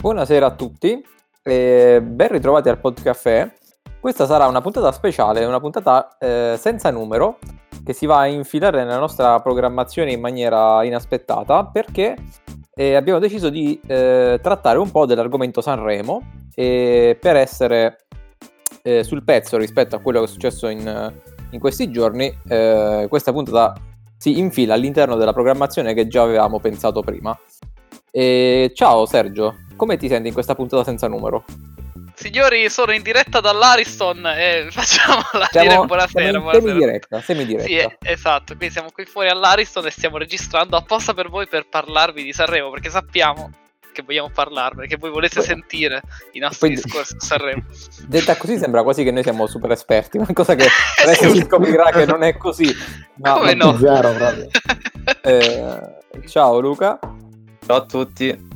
[0.00, 1.04] Buonasera a tutti
[1.42, 3.52] e ben ritrovati al Podcaffè.
[3.98, 7.40] Questa sarà una puntata speciale, una puntata eh, senza numero
[7.84, 12.14] che si va a infilare nella nostra programmazione in maniera inaspettata perché
[12.76, 16.22] eh, abbiamo deciso di eh, trattare un po' dell'argomento Sanremo
[16.54, 18.06] e per essere
[18.82, 21.12] eh, sul pezzo rispetto a quello che è successo in,
[21.50, 23.74] in questi giorni, eh, questa puntata
[24.16, 27.36] si infila all'interno della programmazione che già avevamo pensato prima.
[28.10, 31.44] E ciao Sergio, come ti senti in questa puntata senza numero?
[32.14, 36.08] Signori, sono in diretta dall'Ariston e facciamo la Siamo, dire buonasera.
[36.30, 36.60] siamo in buonasera.
[36.66, 37.64] semi-diretta, semi-diretta.
[37.68, 42.24] Sì, esatto, qui siamo qui fuori all'Ariston e stiamo registrando apposta per voi per parlarvi
[42.24, 43.50] di Sanremo, perché sappiamo
[43.92, 47.62] che vogliamo parlarne, che voi volete Poi- sentire i nostri poi- discorsi su Sanremo.
[48.08, 50.66] Detta così sembra quasi che noi siamo super esperti, ma cosa che
[51.04, 52.68] adesso si scoprirà che non è così.
[53.18, 53.76] Ma- Come no?
[53.78, 54.48] Zero proprio.
[55.22, 55.80] eh,
[56.26, 56.98] ciao Luca,
[57.64, 58.47] Ciao a tutti.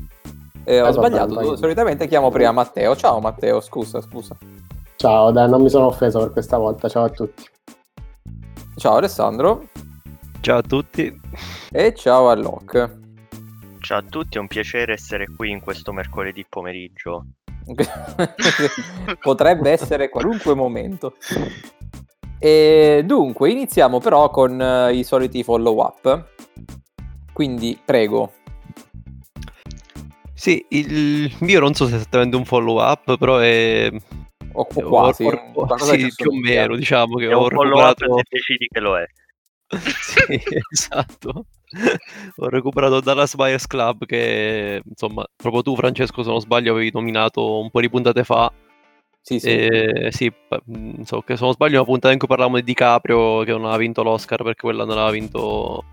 [0.64, 1.56] Eh, ho vabbè, sbagliato, vai.
[1.56, 2.94] solitamente chiamo prima Matteo.
[2.96, 4.36] Ciao Matteo, scusa, scusa.
[4.96, 6.88] Ciao, dai, non mi sono offeso per questa volta.
[6.88, 7.44] Ciao a tutti.
[8.76, 9.64] Ciao Alessandro
[10.40, 11.20] Ciao a tutti.
[11.70, 13.00] e ciao a Locke.
[13.78, 17.26] Ciao a tutti, è un piacere essere qui in questo mercoledì pomeriggio.
[19.20, 21.14] Potrebbe essere qualunque momento.
[22.38, 26.26] E dunque, iniziamo però con eh, i soliti follow up.
[27.32, 28.32] Quindi, prego.
[30.42, 33.88] Sì, il mio non so se è esattamente un follow up, però è
[34.54, 35.22] O, o quasi.
[35.22, 38.22] ho- qualcosa sì, più o meno, diciamo che È ho un follow up recuperato se
[38.28, 39.06] decidi che lo è.
[40.02, 41.46] Sì, esatto.
[42.38, 47.60] Ho recuperato Dallas Buyers Club che, insomma, proprio tu Francesco, se non sbaglio, avevi nominato
[47.60, 48.52] un po' di puntate fa.
[49.20, 49.48] Sì, sì.
[49.48, 50.32] E, sì,
[51.04, 53.76] so che se non sbaglio una puntata in cui parlavamo di DiCaprio che non aveva
[53.76, 55.84] vinto l'Oscar perché quella non aveva vinto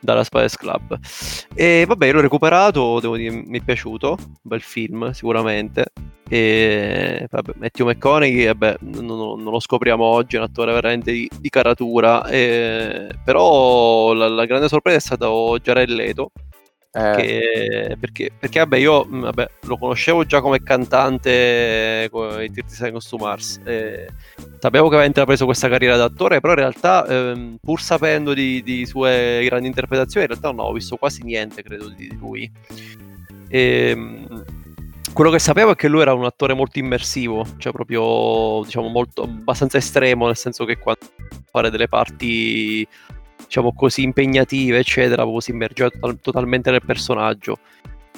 [0.00, 0.98] Dallas Buyers Club.
[1.54, 5.86] E vabbè, l'ho recuperato, devo dire, mi è piaciuto, bel film sicuramente.
[6.28, 11.28] E vabbè, Matthew McConaughey, vabbè, non- non lo scopriamo oggi, è un attore veramente di,
[11.38, 12.26] di caratura.
[12.26, 16.30] e- però la, la grande sorpresa è stato Jared Leto.
[16.96, 22.50] Eh, che- perché, perché, vabbè, io mh, vabbè, lo conoscevo già come cantante con i
[22.50, 23.60] 30 Seconds Mars.
[23.64, 24.06] e
[24.58, 28.86] sapevo che aveva preso questa carriera d'attore, però in realtà, ehm, pur sapendo di, di
[28.86, 32.50] sue grandi interpretazioni, in realtà non ho visto quasi niente, credo, di lui.
[33.48, 34.44] Ehm,
[35.12, 39.22] quello che sapevo è che lui era un attore molto immersivo, cioè proprio, diciamo, molto,
[39.22, 41.06] abbastanza estremo, nel senso che quando
[41.50, 42.86] fare delle parti,
[43.46, 47.58] diciamo così, impegnative, eccetera, proprio si immergeva total- totalmente nel personaggio.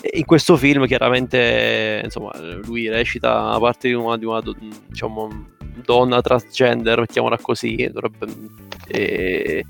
[0.01, 2.31] E in questo film, chiaramente, insomma,
[2.65, 4.41] lui recita la parte di una, di una
[4.89, 5.29] diciamo,
[5.85, 8.27] donna transgender, mettiamola così, dovrebbe,
[8.87, 9.65] e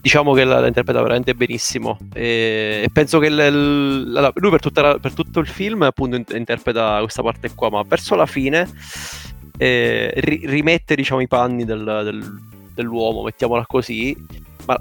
[0.00, 4.60] diciamo che la, la interpreta veramente benissimo e, e penso che il- allora, lui per,
[4.72, 8.70] la- per tutto il film appunto in- interpreta questa parte qua ma verso la fine
[9.58, 12.40] eh, ri- rimette diciamo i panni del- del-
[12.72, 14.16] dell'uomo mettiamola così
[14.66, 14.76] ma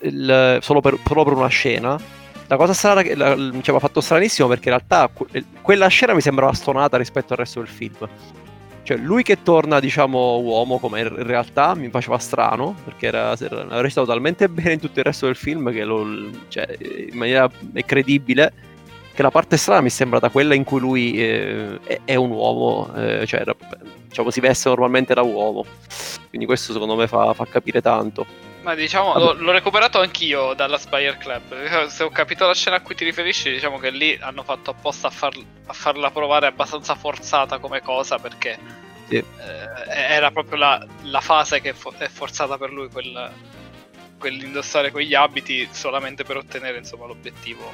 [0.00, 1.98] il- solo, per, solo per una scena
[2.46, 5.88] la cosa strana che la- mi ci aveva fatto stranissimo perché in realtà que- quella
[5.88, 8.08] scena mi sembrava stonata rispetto al resto del film
[8.88, 13.82] cioè, lui che torna, diciamo, uomo, come in realtà mi faceva strano, perché era, era
[13.82, 16.06] recitato talmente bene in tutto il resto del film che lo,
[16.48, 17.50] cioè, in maniera
[17.84, 18.50] credibile,
[19.12, 22.30] che la parte strana mi è sembrata quella in cui lui eh, è, è un
[22.30, 23.44] uomo, eh, cioè,
[24.08, 25.66] diciamo, si veste normalmente da uomo.
[26.30, 28.24] Quindi questo secondo me fa, fa capire tanto.
[28.68, 31.86] Ma diciamo, l'ho, l'ho recuperato anch'io dalla Spire Club.
[31.86, 35.06] Se ho capito la scena a cui ti riferisci, diciamo che lì hanno fatto apposta
[35.06, 38.58] a, far- a farla provare abbastanza forzata come cosa perché
[39.08, 39.16] Sì.
[39.16, 39.24] eh,
[39.86, 43.32] era proprio la, la fase che fo- è forzata per lui, quel,
[44.18, 47.72] quell'indossare quegli abiti solamente per ottenere insomma l'obiettivo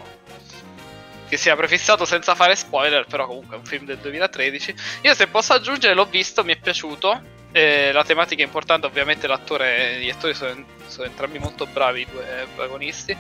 [1.28, 4.74] che si è prefissato senza fare spoiler, però comunque è un film del 2013.
[5.00, 7.32] Io se posso aggiungere l'ho visto, mi è piaciuto.
[7.56, 12.06] Eh, la tematica è importante, ovviamente l'attore, gli attori sono, sono entrambi molto bravi, i
[12.10, 13.16] due protagonisti.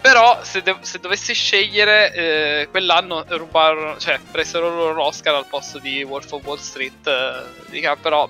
[0.00, 5.78] Però se, de- se dovessi scegliere, eh, quell'anno rubarono, cioè presero loro l'Oscar al posto
[5.78, 7.06] di Wolf of Wall Street.
[7.06, 8.26] eh, però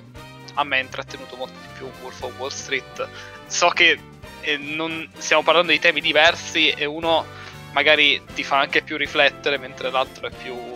[0.54, 3.08] a me è intrattenuto molto di più Wolf of Wall Street.
[3.46, 4.00] So che
[4.40, 7.24] eh, non, stiamo parlando di temi diversi e uno
[7.70, 10.75] magari ti fa anche più riflettere, mentre l'altro è più.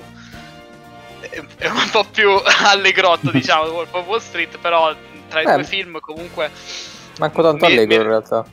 [1.20, 2.30] È- un po' più
[2.64, 4.94] allegrotto, diciamo, di Wolf of Wall Street, però
[5.28, 6.50] tra i Eh, due film comunque.
[7.18, 8.44] Manco tanto mi- allegro mi- in realtà.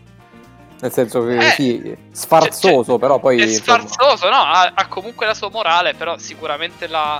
[0.80, 3.40] Nel senso che Eh, sì, sfarzoso, cioè, però poi...
[3.40, 4.36] È insomma, sfarzoso, no?
[4.36, 7.20] Ha, ha comunque la sua morale, però sicuramente la.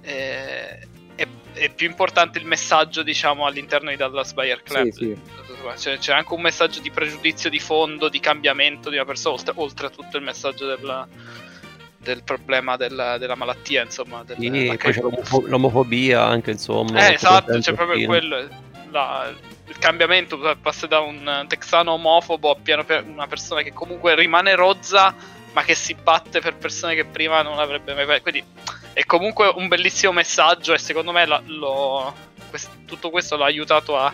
[0.00, 4.88] eh, è, è più importante il messaggio, diciamo, all'interno di Dallas Buyer Club.
[4.90, 5.36] Sì, sì.
[5.76, 9.52] C'è, c'è anche un messaggio di pregiudizio di fondo, di cambiamento di una persona, oltre,
[9.56, 11.06] oltre a tutto il messaggio del,
[12.08, 14.22] del problema della, della malattia, insomma.
[14.24, 17.08] Del, Sì, poi c'è l'omofo- l'omofobia anche, insomma.
[17.08, 18.48] Eh, esatto, c'è al proprio quello.
[18.90, 19.30] la-
[19.66, 24.14] il cambiamento cioè, passa da un texano omofobo a piano piano una persona che comunque
[24.14, 25.14] rimane rozza,
[25.52, 28.20] ma che si batte per persone che prima non avrebbe mai.
[28.22, 28.42] Quindi
[28.94, 32.14] è comunque un bellissimo messaggio e secondo me la- lo-
[32.48, 34.10] quest- tutto questo l'ha aiutato a,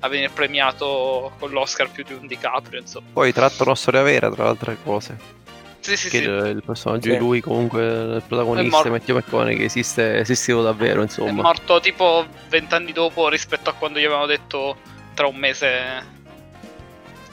[0.00, 3.06] a venire premiato con l'Oscar più di un DiCaprio, insomma.
[3.12, 5.42] Poi tratta una storia vera, tra le altre cose.
[5.84, 6.24] Sì, sì, che sì.
[6.24, 7.10] il, il personaggio Sì.
[7.10, 8.90] di lui, comunque, il È protagonista, morto.
[8.90, 11.42] Matthew McConaughey, esiste, esisteva davvero, È insomma.
[11.42, 14.76] morto tipo vent'anni dopo rispetto a quando gli avevano detto
[15.12, 15.68] tra un mese.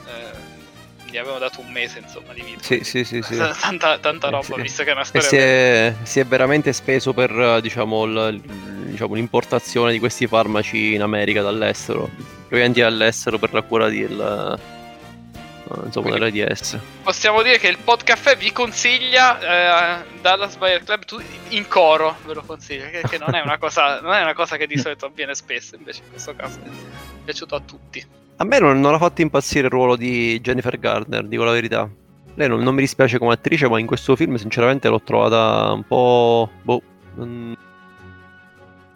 [0.06, 0.50] eh,
[1.10, 2.62] gli avevano dato un mese insomma di vita.
[2.62, 3.36] Sì, sì, sì, sì.
[3.60, 4.60] Tanta, tanta Eh, roba, sì.
[4.60, 5.28] visto che è una E storia.
[5.28, 8.40] si è, si è veramente speso per diciamo, il-
[8.86, 12.10] diciamo, l'importazione di questi farmaci in America dall'estero.
[12.46, 14.58] Ovviamente all'estero per la cura del,
[15.84, 16.78] insomma, Quindi- dell'AIDS.
[17.02, 22.34] Possiamo dire che il podcast vi consiglia eh, Dallas Buyer Club tu- in coro, ve
[22.34, 25.06] lo consiglio, che, che non, è una cosa, non è una cosa che di solito
[25.06, 26.68] avviene spesso, invece in questo caso è
[27.24, 28.04] piaciuto a tutti.
[28.36, 31.88] A me non, non ha fatto impazzire il ruolo di Jennifer Gardner, dico la verità.
[32.34, 35.84] Lei non, non mi dispiace come attrice, ma in questo film sinceramente l'ho trovata un
[35.86, 36.50] po'...
[36.62, 36.82] Boh,
[37.16, 37.54] non,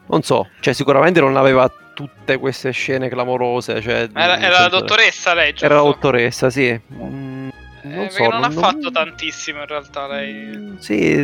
[0.09, 3.81] non so, cioè sicuramente non aveva tutte queste scene clamorose.
[3.81, 5.65] Cioè, Era, era la dottoressa lei, giusto?
[5.67, 6.79] Era la dottoressa, sì.
[6.93, 7.49] Mm,
[7.83, 10.35] Eh, non perché so, non, ha non- fatto tantissimo in realtà lei.
[10.57, 11.15] Mm, Sì,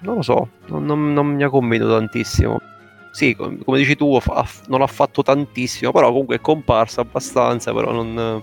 [0.00, 2.60] non lo so, non, non- non mi ha convinto tantissimo.
[3.10, 7.02] Sì, com- come dici tu, fa- ha- non ha fatto tantissimo, però comunque è comparsa
[7.02, 8.14] abbastanza, però non...
[8.14, 8.40] Non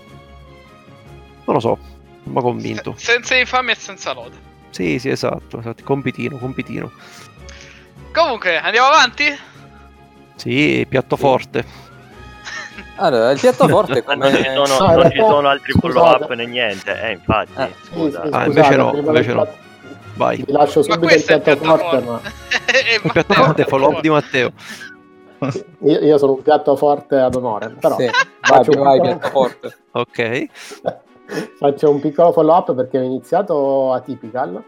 [1.44, 1.78] lo so,
[2.22, 2.94] non mi ha convinto.
[2.96, 4.36] Se- senza infamia e senza lode.
[4.70, 6.92] Sì, sì, esatto, esatto, compitino, compitino.
[8.12, 9.24] Comunque, andiamo avanti?
[10.40, 11.64] Sì, piatto forte.
[12.96, 14.66] Allora, il piatto forte Ma non ci come...
[14.66, 16.98] sono, non ci sono altri follow up né niente.
[16.98, 18.22] Eh, infatti, Eh, scusa.
[18.22, 19.48] Sì, sì, Ah, invece no, invece no.
[20.14, 20.36] Vai.
[20.42, 22.04] Vi lascio subito il il piatto piatto forte, forte.
[22.06, 22.20] ma
[23.04, 24.52] Il piatto Matteo, forte, follow up di Matteo.
[25.82, 27.74] io, io sono un piatto forte ad onore.
[27.78, 29.76] Però Sì, vai, faccio, un vai, piccolo, piatto forte.
[29.92, 30.46] Ok.
[31.58, 34.62] faccio un piccolo follow up perché ho iniziato a Typical.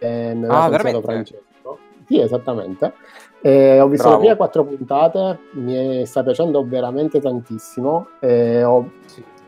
[0.00, 1.00] E me l'ha Ah, veramente?
[1.02, 1.78] Francesco.
[2.06, 2.92] Sì, esattamente.
[3.46, 4.22] E ho visto Bravo.
[4.22, 8.08] le prime quattro puntate, mi sta piacendo veramente tantissimo.
[8.18, 8.76] E ho,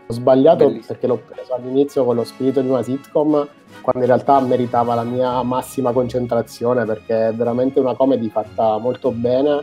[0.06, 0.84] ho sbagliato Bellissimo.
[0.86, 3.48] perché l'ho preso all'inizio con lo spirito di una sitcom,
[3.80, 9.12] quando in realtà meritava la mia massima concentrazione perché è veramente una comedy fatta molto
[9.12, 9.62] bene,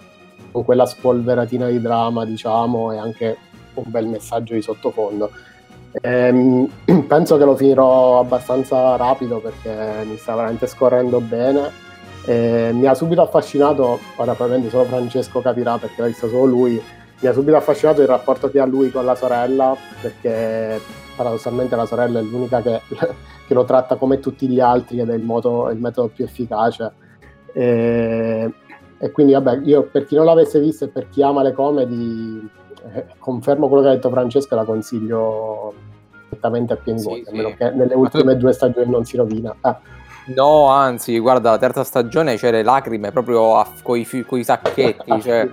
[0.51, 3.37] con quella spolveratina di dramma, diciamo, e anche
[3.75, 5.29] un bel messaggio di sottofondo.
[6.01, 6.67] Ehm,
[7.07, 11.82] penso che lo finirò abbastanza rapido perché mi sta veramente scorrendo bene.
[12.25, 16.81] E mi ha subito affascinato, ora probabilmente solo Francesco capirà perché l'ha visto solo lui,
[17.19, 20.79] mi ha subito affascinato il rapporto che ha lui con la sorella perché
[21.15, 22.81] paradossalmente la sorella è l'unica che,
[23.47, 26.91] che lo tratta come tutti gli altri ed è il, modo- il metodo più efficace.
[27.53, 28.51] E,
[28.97, 32.49] e quindi vabbè, io per chi non l'avesse visto e per chi ama le comedy,
[32.93, 35.73] eh, confermo quello che ha detto Francesco e la consiglio
[36.39, 37.35] a pieni Sì, voti, a sì.
[37.35, 39.55] meno che nelle ultime due stagioni non si rovina.
[39.61, 39.79] Ah,
[40.27, 44.05] No, anzi, guarda, la terza stagione c'è le lacrime proprio a, coi,
[44.43, 45.49] sacchetti, cioè...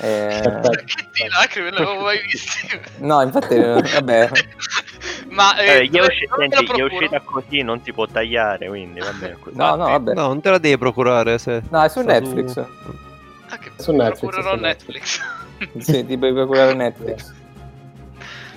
[0.00, 0.40] eh,
[1.12, 2.80] di lacrime non l'avevo mai visti.
[2.98, 4.30] no, infatti, eh, vabbè,
[5.30, 8.68] Ma eh, Eh, gli è, usci- senti, gli è uscita così, non si può tagliare,
[8.68, 9.56] quindi va bene così.
[9.56, 10.14] no, no, vabbè.
[10.14, 11.62] No, non te la devi procurare se...
[11.68, 12.56] No, è su sta Netflix.
[13.48, 15.20] Ah, che Su Netflix, procurerò su Netflix.
[15.78, 17.32] Sì, ti puoi procurare Netflix.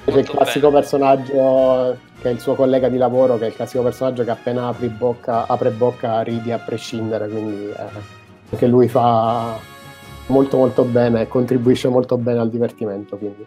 [0.05, 0.79] C'è il Molto classico bene.
[0.79, 4.67] personaggio che è il suo collega di lavoro, che è il classico personaggio che appena
[4.67, 7.75] apri bocca, apre bocca ridi a prescindere, quindi eh,
[8.51, 9.57] anche lui fa
[10.27, 13.45] molto molto bene e contribuisce molto bene al divertimento, quindi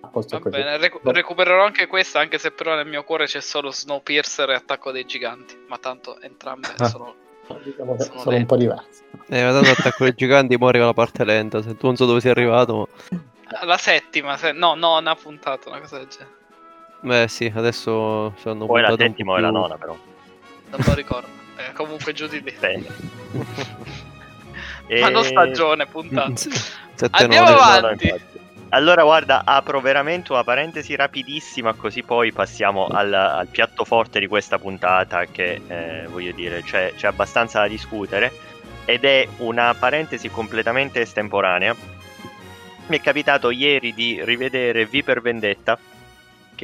[0.00, 0.56] a posto Va così.
[0.56, 4.54] bene, recu- recupererò anche questa, anche se però nel mio cuore c'è solo Snowpiercer e
[4.54, 5.56] Attacco dei Giganti.
[5.68, 6.88] Ma tanto entrambe Ah.
[6.88, 7.14] sono...
[7.62, 9.02] Diciamo Sono sono un po' diversi.
[9.28, 11.60] Eh, ma tanto attacco dei giganti muore con la parte lenta.
[11.62, 12.88] Se tu non so dove sei arrivato.
[13.10, 14.52] ma- La settima, se...
[14.52, 16.32] no, no, una puntata, una cosa del genere.
[17.04, 19.94] Beh, sì, adesso sono Poi la settima o la nona, però.
[20.70, 21.28] Non me lo ricordo.
[21.56, 22.50] Eh, comunque giù di lì.
[22.58, 22.86] Bene.
[25.00, 26.32] Ma non E- stagione, puntata.
[27.10, 27.60] Andiamo nove.
[27.60, 28.06] avanti.
[28.06, 28.38] No, no, infatti.
[28.70, 34.26] Allora, guarda, apro veramente una parentesi rapidissima, così poi passiamo al, al piatto forte di
[34.26, 38.32] questa puntata, che eh, voglio dire, c'è, c'è abbastanza da discutere.
[38.86, 41.76] Ed è una parentesi completamente estemporanea.
[42.86, 45.78] Mi è capitato ieri di rivedere V per Vendetta,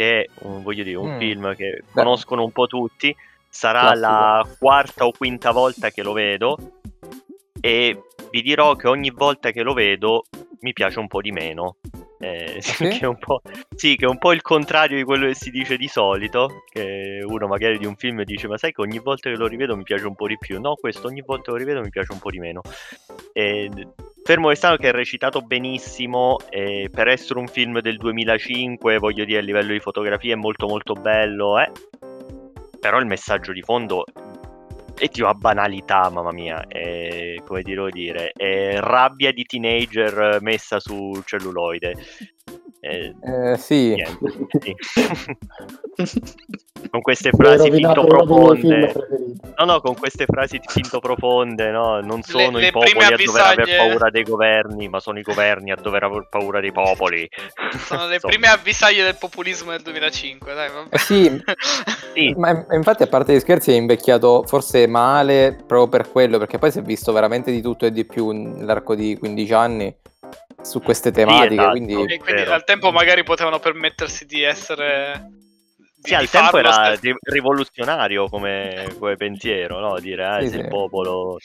[0.01, 1.19] che è un, voglio dire, un Mm.
[1.19, 2.03] film che Beh.
[2.03, 3.15] conoscono un po' tutti.
[3.53, 4.07] Sarà Classico.
[4.09, 6.57] la quarta o quinta volta che lo vedo.
[7.61, 10.25] E vi dirò che ogni volta che lo vedo
[10.61, 11.77] mi piace un po' di meno.
[12.19, 12.89] Eh, Sì?
[12.89, 13.43] che è un po'...
[13.77, 17.21] Sì, che è un po' il contrario di quello che si dice di solito, che
[17.23, 19.83] uno magari di un film dice ma sai che ogni volta che lo rivedo mi
[19.83, 22.19] piace un po' di più, no questo ogni volta che lo rivedo mi piace un
[22.21, 22.63] po' di meno.
[23.35, 23.69] E,
[24.23, 29.39] fermo restando che è recitato benissimo, e per essere un film del 2005, voglio dire
[29.39, 31.71] a livello di fotografia è molto molto bello, eh?
[32.81, 34.05] però il messaggio di fondo
[35.01, 40.79] è di una banalità, mamma mia, è, come devo dire, è rabbia di teenager messa
[40.79, 41.95] su celluloide.
[42.83, 43.95] Eh, eh, sì.
[43.95, 44.75] Niente,
[46.03, 46.23] sì.
[46.91, 48.93] con queste frasi finto profonde.
[49.59, 52.01] No, no, con queste frasi finto profonde, no?
[52.01, 55.23] Non sono le, i le popoli a dover aver paura dei governi, ma sono i
[55.23, 57.29] governi a dover aver paura dei popoli.
[57.85, 60.89] Sono le prime avvisaglie del populismo del 2005, dai, vabbè.
[60.95, 61.43] Eh sì,
[62.15, 62.35] sì.
[62.39, 66.73] ma infatti a parte gli scherzi è invecchiato forse male proprio per quello, perché poi
[66.73, 69.95] si è visto veramente di tutto e di più nell'arco di 15 anni
[70.63, 71.49] su queste tematiche.
[71.49, 72.15] Sì, esatto, quindi...
[72.15, 75.31] E quindi al tempo magari potevano permettersi di essere.
[76.03, 79.99] Sì, al tempo era st- rivoluzionario come, come, pensiero, no?
[79.99, 81.37] Dire, eh, sì, il popolo.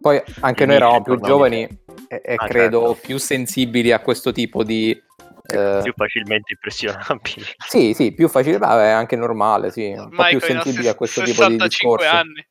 [0.00, 1.62] Poi anche noi eravamo più giovani
[2.08, 3.06] e, e ah, credo certo.
[3.06, 4.90] più sensibili a questo tipo di.
[4.90, 5.80] Eh...
[5.82, 7.44] Più facilmente impressionabili.
[7.66, 9.86] Sì, sì, più facile, ma è anche normale, sì.
[9.86, 12.06] Un Ormai po' più sensibili a questo tipo di discorsi.
[12.06, 12.46] anni.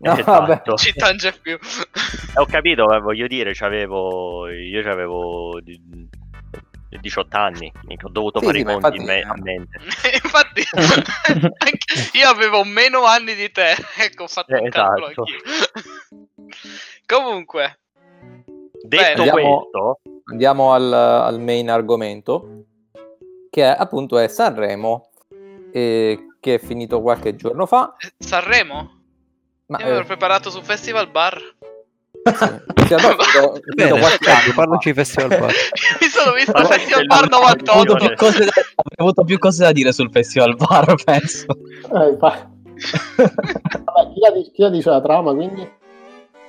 [0.00, 0.76] No, esatto.
[0.76, 1.58] ci tange più.
[2.36, 5.60] Ho capito, voglio dire, c'avevo, io avevo
[7.00, 9.04] 18 anni, ho dovuto sì, fare sì, i conti infatti...
[9.04, 9.78] me- a mente.
[10.22, 10.62] infatti,
[12.16, 15.22] io avevo meno anni di te, ecco, ho fatto eh, un calcolo esatto.
[15.22, 16.66] anch'io.
[17.04, 17.80] Comunque,
[18.86, 20.00] detto andiamo, questo,
[20.30, 22.64] andiamo al, al, main argomento,
[23.50, 25.10] che è, appunto è Sanremo,
[25.72, 27.96] eh, che è finito qualche giorno fa.
[28.16, 28.97] Sanremo?
[29.68, 30.06] Ma, Io mi ero eh...
[30.06, 31.38] preparato su Festival Bar.
[32.86, 35.52] Sì, adesso, Bene, certo, parlaci di Festival Bar.
[36.00, 37.70] mi sono visto il Festival Bar 98.
[37.70, 41.46] Ho avuto, più cose da, ho avuto più cose da dire sul Festival Bar, penso.
[41.50, 42.46] Eh, Vabbè,
[44.14, 45.70] chi, la dice, chi la dice la trama, quindi?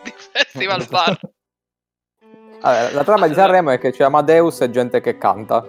[0.03, 1.19] Di Festival Bar.
[2.61, 5.65] Allora, la trama di Sanremo è che c'è Amadeus e gente che canta.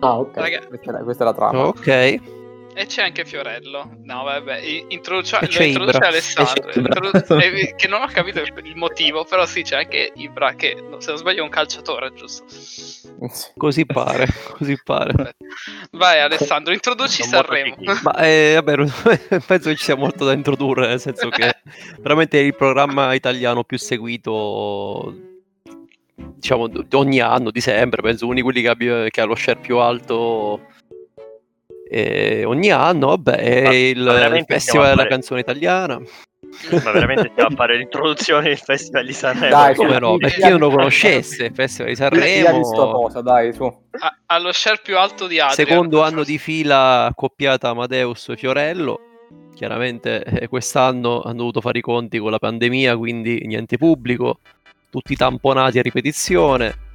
[0.00, 0.36] Ah, ok.
[0.36, 0.66] Raga...
[0.66, 1.66] Questa, è, questa, è, la trama.
[1.66, 2.36] Ok.
[2.78, 3.90] E c'è anche Fiorello.
[4.04, 6.70] No, vabbè, introduce, introduce Alessandro.
[6.72, 11.18] Introdu- che non ho capito il motivo, però sì, c'è anche Ibra, che se non
[11.18, 12.44] sbaglio è un calciatore, giusto?
[13.56, 15.34] Così pare, così pare.
[15.90, 17.74] Vai Alessandro, introduci non Sanremo.
[18.04, 21.56] Ma eh, vabbè, penso che ci sia molto da introdurre, nel senso che
[21.98, 25.16] veramente è il programma italiano più seguito
[26.14, 29.58] diciamo ogni anno di sempre penso uno di quelli che, abbia, che ha lo share
[29.58, 30.66] più alto
[31.90, 36.00] e ogni anno, vabbè, è il, il festival della canzone italiana.
[36.70, 39.54] Ma veramente stiamo a fare l'introduzione del Festival di Sanremo.
[39.54, 40.16] Dai, come no?
[40.16, 42.60] Per chi non lo conoscesse, il Festival di Sanremo.
[42.60, 43.64] Cosa, dai, su.
[43.64, 45.66] Ha, ha lo share più alto di Adrian.
[45.66, 49.00] Secondo anno di fila accoppiata Amadeus e Fiorello.
[49.54, 54.38] Chiaramente eh, quest'anno hanno dovuto fare i conti con la pandemia, quindi niente pubblico,
[54.90, 56.86] tutti tamponati a ripetizione.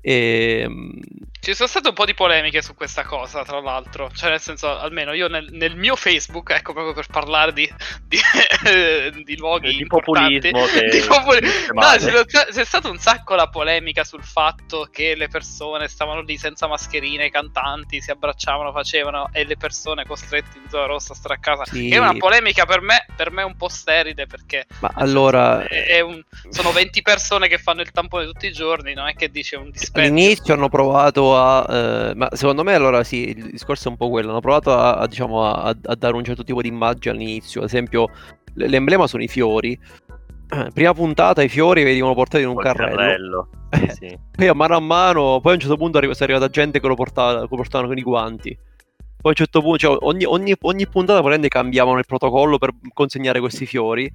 [0.00, 0.98] E, ehm,
[1.40, 4.10] Ci sono state un po' di polemiche su questa cosa, tra l'altro.
[4.14, 7.66] Cioè, nel senso, almeno io nel, nel mio Facebook, ecco, proprio per parlare di,
[8.06, 8.18] di,
[9.24, 10.66] di luoghi di populismo.
[10.66, 11.40] Di populi...
[11.72, 16.36] No, c'è, c'è stata un sacco la polemica sul fatto che le persone stavano lì
[16.36, 21.16] senza mascherine, i cantanti si abbracciavano, facevano, e le persone costrette in zona rossa a
[21.16, 21.64] stare a casa.
[21.64, 21.88] Sì.
[21.88, 25.64] È una polemica per me, per me un po' sterile, perché Ma allora...
[25.64, 26.22] È, è un...
[26.50, 29.70] sono 20 persone che fanno il tampone tutti i giorni, non è che dice un
[29.70, 31.66] discorso All'inizio hanno provato a...
[31.68, 34.30] Eh, ma secondo me allora sì, il discorso è un po' quello.
[34.30, 37.60] Hanno provato a, a diciamo, a, a, dare un certo tipo di immagine all'inizio.
[37.60, 38.08] Ad esempio,
[38.54, 39.78] l'emblema sono i fiori.
[40.74, 42.96] Prima puntata i fiori venivano portati in un carrello.
[42.96, 43.48] carrello.
[43.70, 44.18] Eh, sì.
[44.32, 46.96] Poi a mano a mano, poi a un certo punto è arrivata gente che lo
[46.96, 48.52] portava, lo portavano con i guanti.
[48.52, 53.38] Poi a un certo punto, cioè, ogni, ogni, ogni puntata cambiavano il protocollo per consegnare
[53.38, 54.10] questi fiori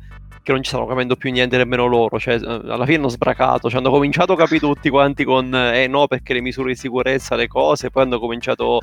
[0.46, 3.68] che non ci stanno capendo più niente nemmeno loro, cioè eh, alla fine hanno sbracato,
[3.68, 7.36] cioè, hanno cominciato a capire tutti quanti con eh no perché le misure di sicurezza,
[7.36, 8.80] le cose, poi hanno cominciato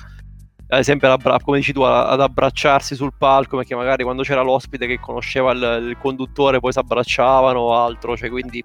[0.66, 4.98] ad esempio come dici tu ad abbracciarsi sul palco perché magari quando c'era l'ospite che
[4.98, 8.64] conosceva il, il conduttore poi si abbracciavano o altro, cioè quindi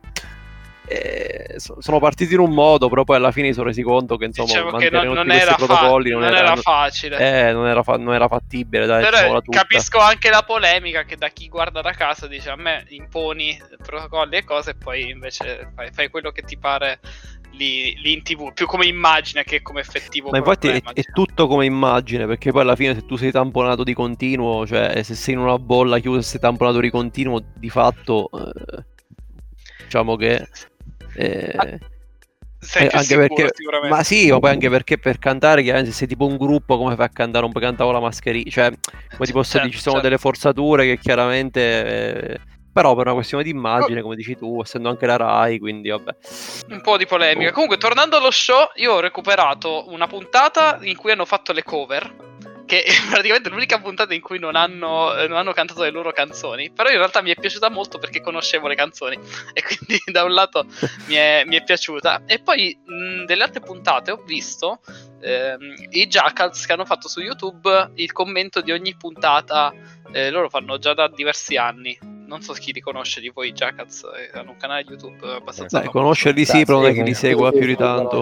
[0.89, 4.25] eh, sono partiti in un modo, però poi alla fine si sono resi conto che
[4.25, 7.83] insomma diciamo che non, non era protocolli non, non era, era, facile, eh, non, era
[7.83, 8.85] fa- non, era fattibile.
[8.85, 12.85] Dai, però capisco anche la polemica che da chi guarda da casa dice a me
[12.89, 16.99] imponi protocolli e cose, e poi invece fai, fai quello che ti pare
[17.51, 20.29] lì, lì, in tv, più come immagine che come effettivo.
[20.29, 23.83] Ma infatti è, è, tutto come immagine, perché poi alla fine se tu sei tamponato
[23.83, 27.69] di continuo, cioè se sei in una bolla chiusa e sei tamponato di continuo, di
[27.69, 28.29] fatto...
[28.31, 28.95] Eh,
[29.87, 30.47] diciamo che
[31.17, 31.79] eh,
[32.59, 33.95] Sei Eh, anche sicuro, perché, sicuramente.
[33.95, 36.95] ma sì, ma poi anche perché per cantare, chiaramente, se sei tipo un gruppo, come
[36.95, 38.49] fai a cantare un po' cantavo la mascherina?
[38.49, 38.71] Cioè,
[39.11, 40.07] come ti posso Certo, dire, ci sono certo.
[40.09, 41.61] delle forzature che chiaramente.
[42.31, 42.39] eh,
[42.73, 46.15] però per una questione di immagine, come dici tu, essendo anche la Rai, quindi vabbè.
[46.69, 47.49] Un po' di polemica.
[47.49, 47.53] Oh.
[47.53, 52.13] Comunque, tornando allo show, io ho recuperato una puntata in cui hanno fatto le cover.
[52.67, 56.69] Che è praticamente l'unica puntata in cui non hanno, non hanno cantato le loro canzoni.
[56.69, 59.17] Però in realtà mi è piaciuta molto perché conoscevo le canzoni.
[59.53, 60.65] E quindi da un lato
[61.05, 62.23] mi è, mi è piaciuta.
[62.25, 64.81] E poi mh, delle altre puntate ho visto
[65.21, 69.73] ehm, i Jackals che hanno fatto su YouTube il commento di ogni puntata.
[70.11, 72.16] Eh, loro fanno già da diversi anni.
[72.27, 74.03] Non so chi li conosce di voi, i Jackals.
[74.03, 77.51] eh, hanno un canale YouTube abbastanza Dai, conoscerli sì, però non è che li segua
[77.51, 78.19] più di tanto.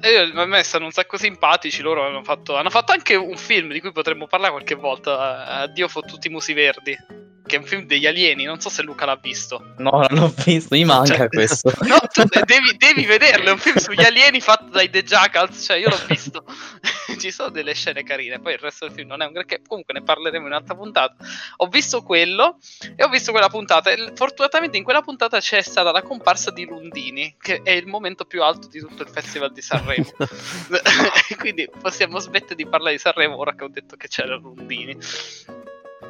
[0.00, 1.82] E io- a me stanno un sacco simpatici.
[1.82, 5.60] Loro hanno fatto, hanno fatto anche un film di cui potremmo parlare qualche volta.
[5.60, 6.96] eh, Addio fottuti musi verdi.
[7.44, 8.44] Che è un film degli alieni.
[8.44, 9.74] Non so se Luca l'ha visto.
[9.78, 11.72] No, non l'ho visto, mi manca Cioè, questo.
[11.82, 13.48] No, tu devi, devi vederlo.
[13.48, 15.64] È un film sugli alieni fatto dai The Jackals.
[15.64, 16.44] Cioè, io l'ho visto.
[17.18, 18.40] Ci sono delle scene carine.
[18.40, 19.60] Poi il resto del film non è un granché.
[19.66, 21.16] Comunque ne parleremo in un'altra puntata.
[21.56, 22.58] Ho visto quello
[22.96, 23.90] e ho visto quella puntata.
[23.90, 28.24] E fortunatamente in quella puntata c'è stata la comparsa di Lundini, che è il momento
[28.24, 30.10] più alto di tutto il Festival di Sanremo.
[31.38, 34.96] Quindi possiamo smettere di parlare di Sanremo ora che ho detto che c'era Lundini.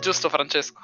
[0.03, 0.81] Giusto, Francesco?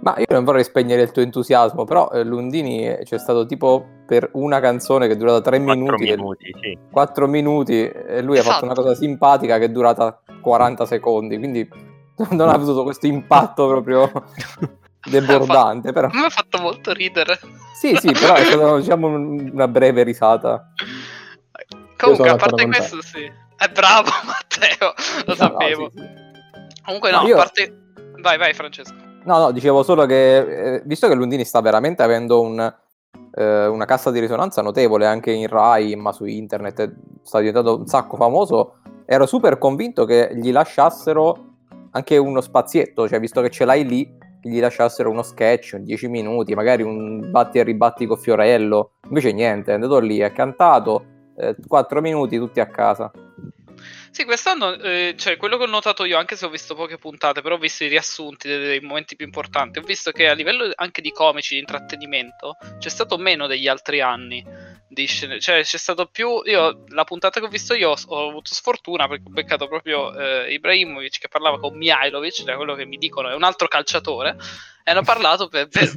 [0.00, 3.84] Ma io non vorrei spegnere il tuo entusiasmo, però eh, Lundini eh, c'è stato tipo
[4.06, 6.78] per una canzone che è durata 3 Quattro minuti, minuti, sì.
[6.92, 8.88] 4 minuti e lui ha fatto una Esatto.
[8.88, 11.68] cosa simpatica che è durata 40 secondi, quindi
[12.30, 14.08] non ha avuto questo impatto proprio
[15.10, 17.40] debordante, però Mi ha fatto molto ridere.
[17.74, 20.70] sì, sì, però è stata diciamo un- una breve risata.
[21.96, 23.24] Comunque, a parte questo, sì.
[23.56, 24.92] È bravo, Matteo.
[25.24, 25.90] Lo No, no, sapevo.
[25.92, 26.04] sì, sì.
[26.84, 27.80] Comunque, No, no, io- a parte.
[28.26, 28.92] Vai, vai, Francesco.
[29.22, 30.38] No, no, dicevo solo che
[30.74, 32.74] eh, visto che Lundini sta veramente avendo un,
[33.32, 36.92] eh, una cassa di risonanza notevole anche in Rai, ma su internet, eh,
[37.22, 41.54] sta diventando un sacco famoso, ero super convinto che gli lasciassero
[41.92, 45.84] anche uno spazietto, cioè visto che ce l'hai lì, che gli lasciassero uno sketch, un
[45.84, 48.94] 10 minuti, magari un batti e ribatti con Fiorello.
[49.06, 51.04] Invece niente, è andato lì, ha cantato,
[51.64, 53.08] 4 minuti tutti a casa.
[54.16, 57.42] Sì, quest'anno, eh, cioè, quello che ho notato io, anche se ho visto poche puntate,
[57.42, 60.72] però ho visto i riassunti dei, dei momenti più importanti, ho visto che a livello
[60.76, 64.42] anche di comici, di intrattenimento, c'è stato meno degli altri anni.
[64.88, 66.40] Di scene, cioè, c'è stato più.
[66.46, 70.50] Io, la puntata che ho visto io, ho, avuto sfortuna perché ho beccato proprio eh,
[70.54, 74.34] Ibrahimovic che parlava con Mihailovic, da quello che mi dicono è un altro calciatore.
[74.82, 75.92] E hanno parlato per, per,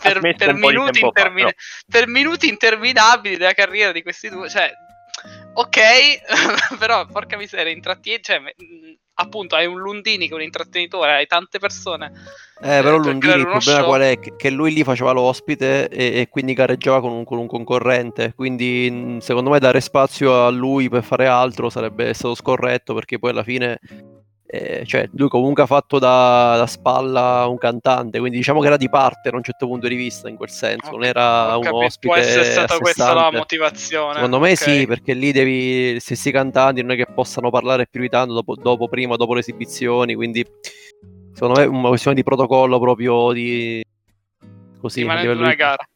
[0.00, 4.48] per, per- minuti tempo fa, minuti interminabili della carriera di questi due.
[4.48, 4.72] Cioè,
[5.54, 5.78] ok,
[6.78, 8.22] però porca miseria, intrattieni.
[8.22, 8.40] Cioè,
[9.14, 12.12] appunto, hai un Lundini che è un intrattenitore, hai tante persone.
[12.62, 13.86] Eh, però per Lundini il problema show.
[13.86, 14.18] qual è?
[14.18, 18.32] Che, lui lì faceva l'ospite e, e quindi gareggiava con un, con un concorrente.
[18.34, 23.30] Quindi secondo me dare spazio a lui per fare altro sarebbe stato scorretto perché poi
[23.30, 23.78] alla fine.
[24.52, 28.76] Eh, cioè, lui comunque ha fatto da, da spalla un cantante, quindi diciamo che era
[28.76, 32.12] di parte da un certo punto di vista in quel senso, non era un ospite.
[32.12, 34.14] Può essere stata a questa la motivazione.
[34.14, 34.56] Secondo me ok.
[34.56, 36.00] sì, perché lì devi.
[36.00, 39.34] Se stessi cantanti non è che possano parlare più di tanto dopo, dopo prima, dopo
[39.34, 40.16] le esibizioni.
[40.16, 40.44] Quindi
[41.32, 43.84] secondo me è una questione di protocollo proprio di.
[44.80, 45.88] Così, a Rimanendo livello una di- gara.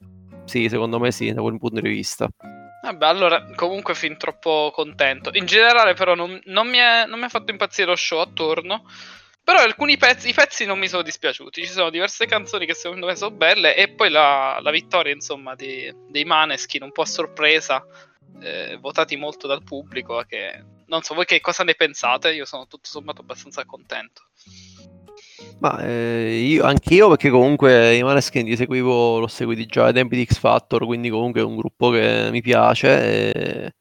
[0.44, 2.28] Sì, secondo me sì, da quel punto di vista.
[2.84, 5.30] Vabbè, allora, comunque fin troppo contento.
[5.32, 8.84] In generale, però, non, non mi ha fatto impazzire lo show attorno.
[9.42, 11.64] Però alcuni pezzi, pezzi non mi sono dispiaciuti.
[11.64, 13.74] Ci sono diverse canzoni che secondo me sono belle.
[13.74, 17.82] E poi la, la vittoria, insomma, di- dei Maneskin, un po' a sorpresa.
[18.42, 20.22] eh, votati molto dal pubblico.
[20.28, 22.34] Che non so voi che cosa ne pensate.
[22.34, 24.24] Io sono tutto sommato abbastanza contento.
[25.58, 30.16] Ma eh, io, anch'io, perché comunque i Maneskin li seguivo, l'ho seguiti già ai tempi
[30.16, 33.32] di X Factor, quindi comunque è un gruppo che mi piace.
[33.32, 33.74] e-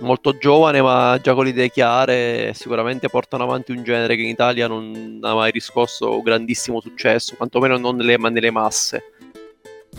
[0.00, 4.28] Molto giovane, ma già con le idee chiare, sicuramente portano avanti un genere che in
[4.28, 9.04] Italia non ha mai riscosso grandissimo successo, quantomeno non nelle, ma nelle masse.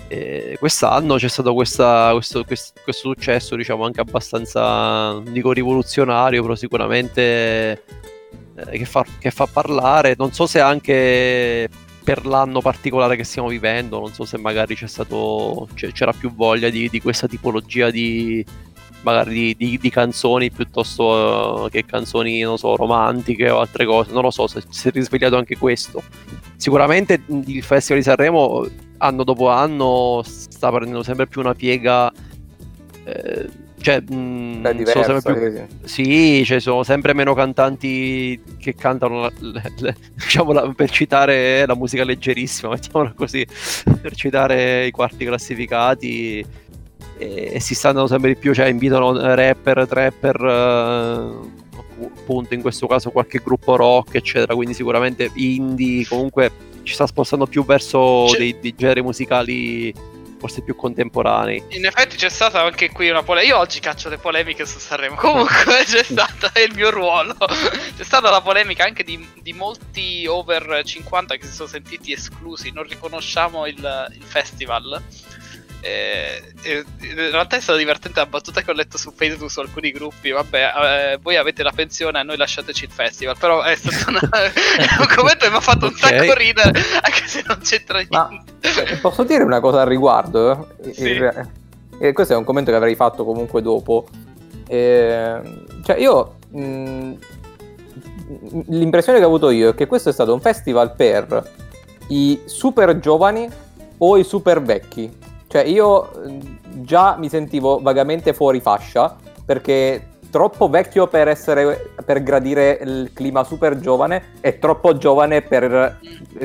[0.10, 6.42] E quest'anno c'è stato questa- questo, quest- questo successo, diciamo, anche abbastanza, non dico rivoluzionario,
[6.42, 7.82] però sicuramente eh,
[8.72, 10.16] che, fa, che fa parlare.
[10.18, 11.70] Non so se anche
[12.04, 16.70] per l'anno particolare che stiamo vivendo, non so se magari c'è stato, c'era più voglia
[16.70, 18.44] di, di questa tipologia di,
[19.02, 24.12] magari di, di- di canzoni piuttosto eh, che canzoni, non so, romantiche o altre cose.
[24.12, 26.02] Non lo so se si è risvegliato anche questo.
[26.56, 28.68] Sicuramente il Festival di Sanremo
[28.98, 32.12] anno dopo anno sta prendendo sempre più una piega.
[33.04, 36.04] eh, cioè, mh, È sono diversa, sempre più, sì, sì.
[36.04, 41.66] sì, ci sono sempre meno cantanti che cantano, la- le- le- diciamo, la- per citare
[41.66, 43.46] la musica leggerissima, mettiamola così,
[44.02, 46.46] per citare i quarti classificati.
[47.18, 51.68] e, e si stanno sempre di più, cioè invitano rapper, trapper, eh,
[52.02, 56.50] appunto in questo caso qualche gruppo rock, eccetera, quindi sicuramente indie, comunque
[56.84, 59.94] ci sta spostando più verso dei, dei generi musicali
[60.40, 61.64] forse più contemporanei.
[61.70, 63.54] In effetti c'è stata anche qui una polemica.
[63.54, 65.16] Io oggi caccio le polemiche su Sanremo.
[65.16, 67.36] Comunque c'è stata il mio ruolo.
[68.00, 72.72] C'è stata la polemica anche di, di molti over 50 che si sono sentiti esclusi.
[72.72, 75.04] Non riconosciamo il, il festival.
[75.82, 79.60] Eh, eh, in realtà è stata divertente la battuta che ho letto su Facebook su
[79.62, 80.30] alcuni gruppi.
[80.32, 80.72] Vabbè,
[81.14, 83.38] eh, voi avete la pensione, a noi lasciateci il festival.
[83.40, 84.20] Però è stato una-
[85.00, 86.00] un commento che mi ha fatto un Ok.
[86.00, 88.92] sacco ridere, anche se non c'entra Ma- niente.
[88.92, 90.76] Eh, Posso dire una cosa al riguardo?
[90.92, 91.04] Sì.
[91.04, 91.50] Il-
[92.02, 94.08] eh, questo è un commento che avrei fatto comunque dopo.
[94.68, 95.42] Eh,
[95.86, 96.36] cioè, io.
[96.50, 97.14] mh,
[98.68, 101.52] l'impressione che ho avuto io è che questo è stato un festival per
[102.10, 103.48] i super giovani
[103.98, 105.12] o i super vecchi.
[105.50, 106.40] Cioè, io mh,
[106.84, 113.44] già mi sentivo vagamente fuori fascia perché troppo vecchio per essere per gradire il clima
[113.44, 115.98] super giovane e troppo giovane per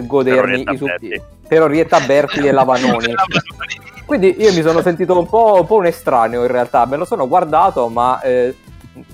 [0.07, 1.23] godermi i su- Berti.
[1.47, 3.13] per Orietta Berti e Lavanoni.
[4.07, 7.05] Quindi io mi sono sentito un po', un po' un estraneo in realtà, me lo
[7.05, 8.55] sono guardato, ma eh,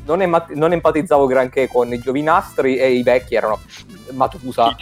[0.05, 3.59] non, emma- non empatizzavo granché con i giovinastri e i vecchi erano
[4.12, 4.74] Matusa.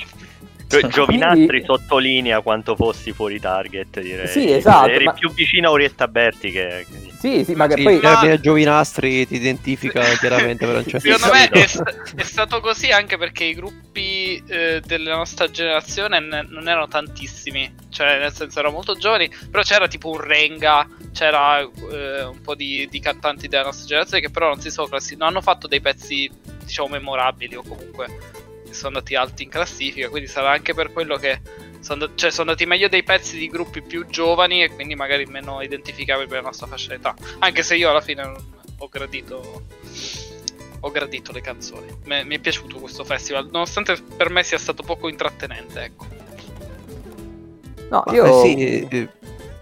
[0.69, 4.27] Gio- Giovinastri Quindi- sottolinea quanto fossi fuori target, direi.
[4.29, 6.87] Sì, esatto, Eri ma- più vicino a Orietta Berti che...
[7.19, 7.95] Sì, sì, ma che Sì, poi...
[7.95, 12.61] il termine Giovinastri ti identifica chiaramente per un certo Secondo me è, sta- è stato
[12.61, 18.33] così anche perché i gruppi eh, della nostra generazione ne- non erano tantissimi, cioè nel
[18.33, 23.01] senso erano molto giovani, però c'era tipo un Renga, c'era eh, un po' di, di
[23.01, 26.31] cantanti della nostra generazione che però non si sono classi- non hanno fatto dei pezzi
[26.63, 28.07] diciamo memorabili o comunque
[28.79, 31.41] sono andati alti in classifica, quindi sarà anche per quello che
[31.81, 35.61] sono, cioè, sono andati meglio dei pezzi di gruppi più giovani e quindi magari meno
[35.61, 37.15] identificabili per la nostra fascia d'età.
[37.41, 38.23] Anche se io alla fine
[38.79, 39.65] ho gradito
[40.81, 41.87] ho gradito le canzoni.
[42.05, 46.07] Me- mi è piaciuto questo festival, nonostante per me sia stato poco intrattenente, ecco.
[47.91, 48.25] No, Ma, io...
[48.25, 49.09] eh, sì, eh,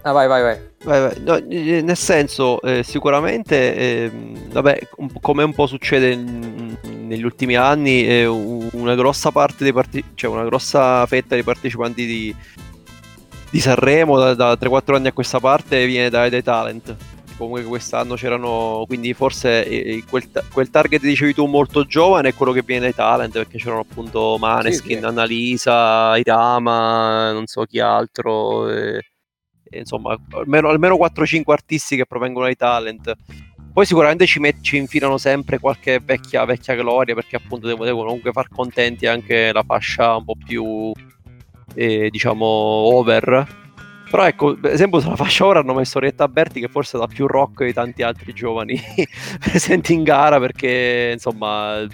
[0.03, 0.59] Ah, vai, vai, vai.
[0.85, 1.19] Vai, vai.
[1.19, 4.87] No, eh, nel senso, eh, sicuramente, ehm, vabbè,
[5.21, 10.29] come un po' succede in- negli ultimi anni, eh, una grossa parte dei parti- cioè
[10.31, 12.35] una grossa fetta dei partecipanti di,
[13.49, 16.95] di Sanremo da, da 3-4 anni a questa parte viene dai, dai talent.
[17.37, 22.33] Comunque quest'anno c'erano, quindi forse eh, quel, ta- quel target dicevi tu molto giovane è
[22.33, 25.05] quello che viene dai talent, perché c'erano appunto Maneskin, Sì, sì.
[25.05, 28.69] Annalisa, Irama, non so chi altro.
[28.69, 29.01] eh,
[29.71, 33.15] insomma, almeno, almeno 4-5 artisti che provengono dai talent.
[33.73, 38.03] Poi sicuramente ci, met- ci infilano sempre qualche vecchia, vecchia gloria perché appunto devo, devo
[38.03, 40.91] comunque far contenti anche la fascia un po' più,
[41.75, 43.47] eh, diciamo, over.
[44.09, 47.07] Però ecco, per esempio sulla fascia ora hanno messo Rietta Berti che forse è la
[47.07, 48.79] più rock di tanti altri giovani
[49.39, 51.85] presenti in gara perché insomma...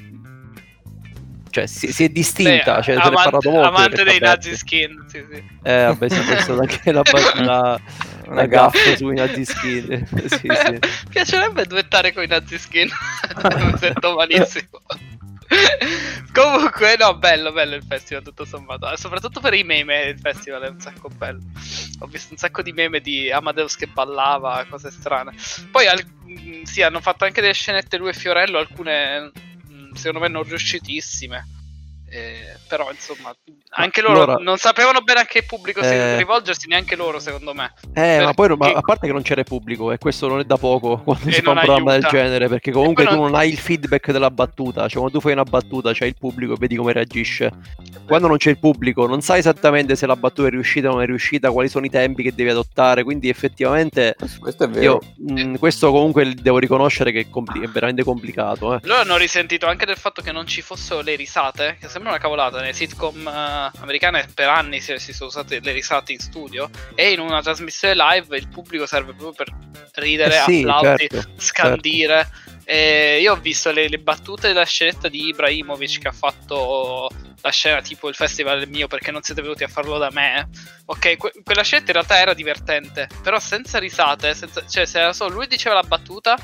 [1.54, 3.68] Cioè, si, si è distinta, Beh, cioè, se ne è amante, parlato molto.
[3.68, 5.44] amante dei nazi skin, sì, sì.
[5.62, 7.02] Eh, vabbè, questa è stata anche la,
[7.36, 7.80] la,
[8.26, 8.78] Una la gaffa.
[8.80, 10.08] gaffa sui nazi skin.
[10.26, 10.48] sì, sì.
[10.72, 12.90] Mi piacerebbe duettare con i nazi skin.
[13.66, 14.82] Mi sento malissimo.
[16.34, 18.92] Comunque, no, bello, bello il festival, tutto sommato.
[18.92, 21.40] Eh, Soprattutto per i meme il festival è un sacco bello.
[22.00, 25.34] Ho visto un sacco di meme di Amadeus che ballava, cose strane.
[25.70, 29.32] Poi, al- mh, sì, hanno fatto anche delle scenette lui e Fiorello, alcune
[29.96, 31.63] secondo me non riuscitissime.
[32.16, 33.34] Eh, però, insomma,
[33.72, 36.18] anche loro allora- non sapevano bene a che pubblico si- Eh.
[36.18, 37.74] rivolgersi, neanche loro, secondo me.
[37.94, 40.40] Eh, ma poi ma Perché- a parte che non c'era il pubblico, e questo non
[40.40, 42.10] è da poco quando E si fa un programma aiuta.
[42.12, 45.20] del genere, perché comunque tu non- non hai il feedback della battuta, cioè quando tu
[45.22, 47.52] fai una battuta c'è il pubblico e vedi come reagisce.
[48.06, 51.02] Quando non c'è il pubblico non sai esattamente se la battuta è riuscita o non
[51.02, 55.02] è riuscita, quali sono i tempi che devi adottare, quindi effettivamente Questo, questo è vero.
[55.26, 58.76] io mh, questo comunque devo riconoscere che è, compli- è veramente complicato.
[58.76, 58.80] Eh.
[58.84, 62.20] Loro hanno risentito anche del fatto che non ci fossero le risate, che sembra una
[62.20, 62.60] cavolata.
[62.60, 67.12] Nelle sitcom eh, americane per anni si, si sono usate le risate in studio e
[67.12, 72.30] in una trasmissione live il pubblico serve proprio per ridere, Eh sì, applausi, certo, scandire.
[72.66, 77.10] E io ho visto le, le battute della scenetta di Ibrahimovic che ha fatto
[77.42, 80.48] la scena tipo il festival è mio perché non siete venuti a farlo da me.
[80.86, 85.14] Ok, que- quella scenetta in realtà era divertente, però senza risate, senza- cioè se era
[85.14, 86.38] solo lui diceva la battuta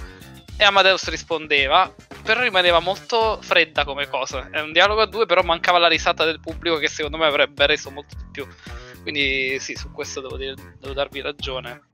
[0.58, 1.89] e Amadeus rispondeva,
[2.30, 4.50] però rimaneva molto fredda come cosa.
[4.52, 7.65] È un dialogo a due, però mancava la risata del pubblico che secondo me avrebbe
[7.65, 8.46] reso molto di più.
[9.02, 11.88] Quindi sì, su questo devo, dire- devo darvi ragione.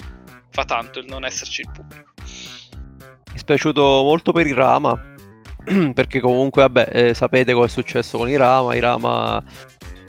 [0.51, 2.11] Fa tanto il non esserci il pubblico.
[2.25, 5.15] Mi è spiaciuto molto per Irama,
[5.95, 8.75] perché comunque, vabbè, eh, sapete cosa è successo con Irama.
[8.75, 9.41] Irama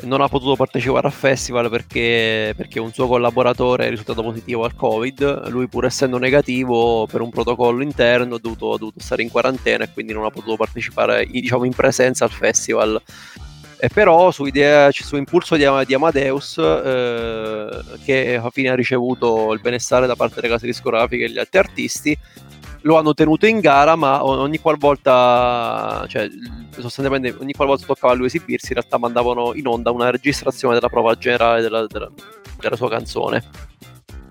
[0.02, 4.74] non ha potuto partecipare al festival perché, perché un suo collaboratore è risultato positivo al
[4.74, 5.48] Covid.
[5.48, 9.84] Lui, pur essendo negativo per un protocollo interno, ha dovuto, ha dovuto stare in quarantena
[9.84, 13.00] e quindi non ha potuto partecipare diciamo, in presenza al festival.
[13.78, 17.68] E però su, idea, su impulso di, Amadeus, eh,
[18.04, 21.58] che alla fine ha ricevuto il benestare da parte delle case discografiche e degli altri
[21.58, 22.18] artisti,
[22.82, 26.28] lo hanno tenuto in gara, ma ogni qualvolta, cioè,
[26.70, 30.88] sostanzialmente ogni qualvolta toccava a lui esibirsi, in realtà mandavano in onda una registrazione della
[30.88, 32.10] prova generale della, della,
[32.60, 33.42] della sua canzone.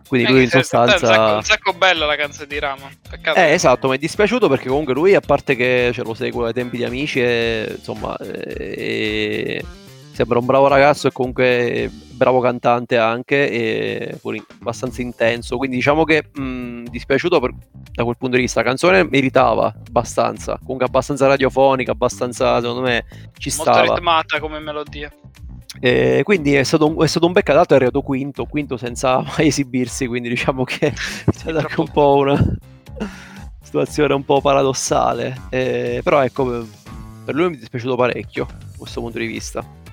[0.07, 0.93] Quindi lui in sostanza...
[0.93, 2.89] Un sacco, un sacco bella la canzone di Rama.
[3.09, 3.39] Peccato.
[3.39, 6.53] Eh, esatto, mi è dispiaciuto perché comunque lui, a parte che cioè, lo segue dai
[6.53, 9.65] tempi di amici, e, insomma, e...
[10.11, 14.19] sembra un bravo ragazzo e comunque bravo cantante anche, e
[14.59, 15.57] abbastanza intenso.
[15.57, 17.53] Quindi diciamo che mh, dispiaciuto per,
[17.91, 18.61] da quel punto di vista.
[18.61, 23.05] La canzone meritava abbastanza, comunque abbastanza radiofonica, abbastanza, secondo me,
[23.37, 23.93] ci Molto stava.
[23.93, 25.11] ritmata come melodia.
[25.79, 29.47] E quindi è stato, un, è stato un beccato, è arrivato quinto, quinto senza mai
[29.47, 30.93] esibirsi, quindi diciamo che è
[31.31, 32.41] stata anche un po' una
[33.61, 35.35] situazione un po' paradossale.
[35.49, 36.65] Eh, però ecco,
[37.25, 39.83] per lui mi è dispiaciuto parecchio da questo punto di vista.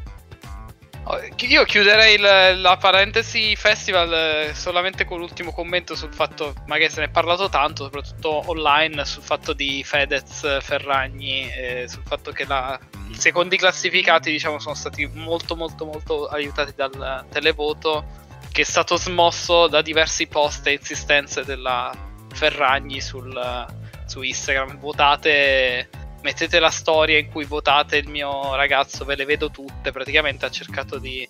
[1.41, 7.01] Io chiuderei la, la parentesi festival eh, solamente con l'ultimo commento sul fatto, magari se
[7.01, 12.47] ne è parlato tanto, soprattutto online, sul fatto di Fedez, Ferragni, eh, sul fatto che
[12.47, 12.79] la,
[13.11, 18.21] i secondi classificati diciamo sono stati molto molto molto aiutati dal televoto
[18.51, 21.93] che è stato smosso da diversi post e insistenze della
[22.33, 23.67] Ferragni sul,
[24.07, 24.79] su Instagram.
[24.79, 25.89] Votate
[26.23, 30.51] mettete la storia in cui votate il mio ragazzo, ve le vedo tutte, praticamente ha
[30.51, 31.29] cercato di...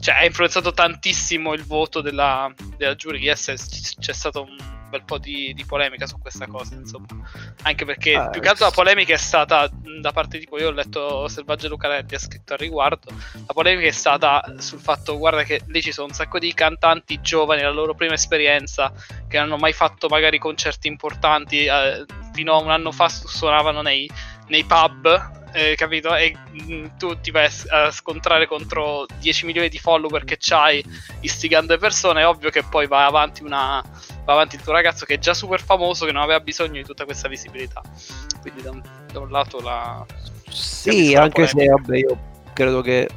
[0.00, 5.52] Cioè ha influenzato tantissimo il voto della, della giuria, c'è stato un bel po' di,
[5.54, 7.06] di, polemica su questa cosa, insomma.
[7.62, 9.68] Anche perché ah, più che altro la polemica è stata
[10.00, 13.10] da parte di cui io ho letto Selvaggio Lucarelli ha scritto al riguardo.
[13.46, 17.20] La polemica è stata sul fatto, guarda che lì ci sono un sacco di cantanti
[17.20, 18.92] giovani, la loro prima esperienza,
[19.28, 23.82] che non hanno mai fatto magari concerti importanti, eh, fino a un anno fa suonavano
[23.82, 24.08] nei,
[24.48, 26.14] nei pub eh, capito?
[26.14, 26.36] E
[26.98, 30.84] tu ti vai a scontrare contro 10 milioni di follower che c'hai
[31.20, 33.82] istigando le persone, è ovvio che poi va avanti, una,
[34.28, 36.84] va avanti il tuo ragazzo che è già super famoso, che non aveva bisogno di
[36.84, 37.80] tutta questa visibilità.
[38.42, 40.04] Quindi da un, da un lato la...
[40.50, 42.18] Sì, anche se vabbè, io
[42.52, 43.08] credo che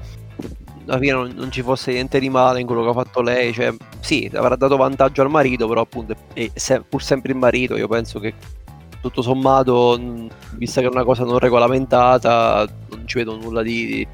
[0.88, 3.52] alla fine non, non, ci fosse niente di male in quello che ha fatto lei,
[3.52, 7.76] cioè sì, avrà dato vantaggio al marito, però appunto è, è pur sempre il marito,
[7.76, 8.34] io penso che
[9.02, 10.00] tutto sommato,
[10.54, 14.08] vista che è una cosa non regolamentata, non ci vedo nulla di...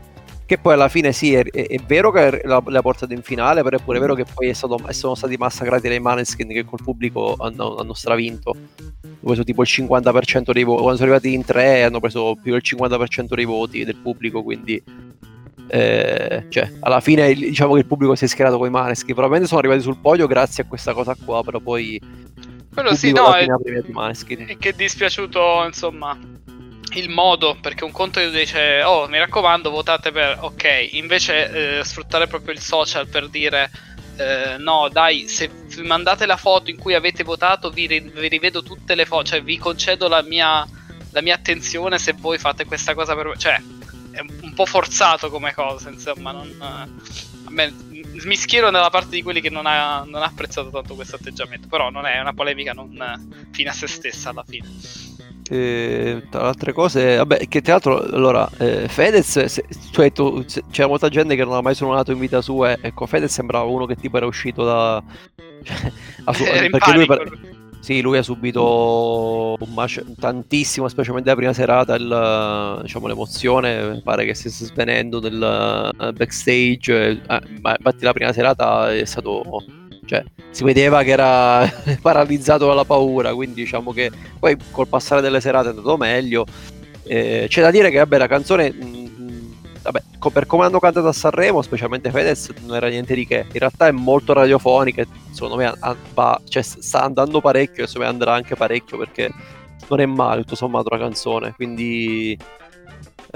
[0.48, 3.76] Che poi alla fine sì, è, è, è vero che la portata in finale, però
[3.76, 7.76] è pure vero che poi stato, sono stati massacrati dai Maneskin che col pubblico hanno,
[7.76, 8.56] hanno stravinto.
[9.04, 10.82] Hanno preso tipo il 50% dei voti.
[10.82, 14.82] Quando sono arrivati in tre hanno preso più del 50% dei voti del pubblico, quindi...
[15.70, 19.08] Eh, cioè, alla fine diciamo che il pubblico si è schierato con i Maneskin.
[19.08, 22.00] Probabilmente sono arrivati sul podio grazie a questa cosa qua, però poi
[22.74, 26.18] quello sì, no, è, è che è dispiaciuto, insomma,
[26.94, 32.28] il modo, perché un conto dice, oh, mi raccomando, votate per, ok, invece eh, sfruttare
[32.28, 33.70] proprio il social per dire,
[34.18, 35.50] eh, no, dai, se
[35.84, 39.44] mandate la foto in cui avete votato, vi, ri- vi rivedo tutte le foto, cioè
[39.44, 40.68] vi concedo la mia,
[41.12, 43.62] la mia attenzione se voi fate questa cosa per me, cioè,
[44.12, 47.02] è un po' forzato come cosa, insomma, non...
[47.50, 51.68] Mi schiero nella parte di quelli che non ha, non ha apprezzato tanto questo atteggiamento.
[51.68, 52.92] Però non è una polemica non
[53.52, 54.68] fine a se stessa alla fine.
[55.50, 60.44] E, tra le altre cose, vabbè, che tra l'altro, allora, eh, Fedez, se, cioè, tu,
[60.46, 62.78] se, c'era molta gente che non ha mai suonato in vita sua.
[62.80, 65.04] Ecco, Fedez sembrava uno che tipo era uscito da.
[66.28, 67.40] Cioè, perché lui, per,
[67.88, 74.34] sì, lui ha subito mac- tantissimo, specialmente la prima serata, il, diciamo, l'emozione, pare che
[74.34, 77.22] stia svenendo nel uh, backstage, eh,
[77.62, 79.64] ma infatti la prima serata è stato...
[80.08, 81.70] Cioè, si vedeva che era
[82.02, 86.46] paralizzato dalla paura, quindi diciamo che poi col passare delle serate è andato meglio.
[87.04, 91.14] Eh, c'è da dire che vabbè, la canzone mh, vabbè, per come hanno cantato a
[91.14, 93.46] Sanremo, specialmente Fedez, non era niente di che.
[93.52, 95.74] In realtà è molto radiofonica secondo me
[96.14, 99.30] va, cioè, sta andando parecchio e secondo me andrà anche parecchio perché
[99.90, 102.38] non è male tutto sommato la canzone, quindi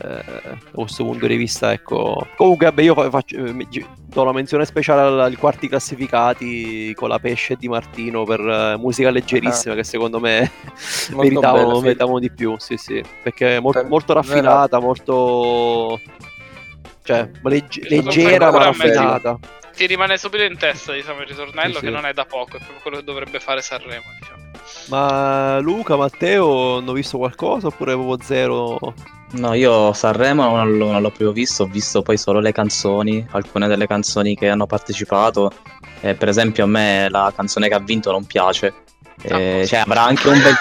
[0.01, 4.65] eh, da questo punto di vista ecco comunque vabbè io faccio, eh, do la menzione
[4.65, 9.83] speciale ai quarti classificati con la pesce di Martino per uh, musica leggerissima uh che
[9.83, 10.51] secondo me
[11.15, 11.81] meritavano, sì.
[11.83, 15.99] meritavano, di più sì sì perché è molto, molto raffinata molto
[17.03, 19.39] cioè legge- leggera ma raffinata.
[19.75, 22.59] Ti rimane subito in testa, diciamo, il ritornello sì, che non è da poco, è
[22.59, 24.40] proprio quello che dovrebbe fare Sanremo, diciamo.
[24.87, 28.79] Ma Luca, Matteo, hanno visto qualcosa oppure proprio zero?
[29.33, 33.25] No, io Sanremo non l'ho, non l'ho proprio visto, ho visto poi solo le canzoni,
[33.31, 35.51] alcune delle canzoni che hanno partecipato.
[36.01, 38.73] Eh, per esempio a me la canzone che ha vinto non piace.
[39.21, 40.55] Eh, cioè avrà anche un bel,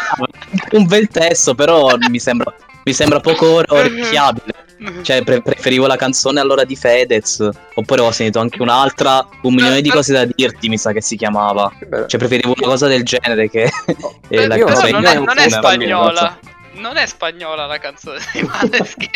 [0.78, 4.68] un bel testo, però mi sembra, mi sembra poco orecchiabile.
[5.02, 9.82] Cioè pre- preferivo la canzone allora di Fedez, oppure ho sentito anche un'altra, un milione
[9.82, 11.70] di cose da dirti, mi sa che si chiamava.
[12.06, 13.70] Cioè preferivo una cosa del genere che
[14.28, 16.38] Beh, eh, la però canzone non è, non è spagnola.
[16.72, 19.08] Non è spagnola la canzone di Maneskin.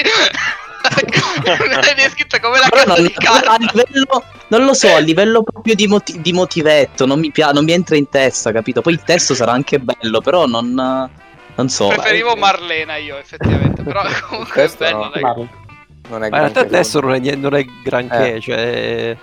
[1.97, 3.53] è scritta come la Però non, di carta.
[3.53, 7.53] a livello, non lo so, a livello proprio di, moti- di motivetto, non mi, pia-
[7.53, 8.83] non mi entra in testa, capito?
[8.83, 11.09] Poi il testo sarà anche bello, però non,
[11.57, 11.89] non so.
[11.89, 15.05] Preferivo Marlena io effettivamente, però comunque è bello.
[15.05, 15.11] no.
[15.11, 15.23] dai.
[15.23, 15.49] Marlon.
[16.09, 18.41] Non è Ma in realtà testo non è, non è granché, Eh.
[18.41, 19.17] cioè...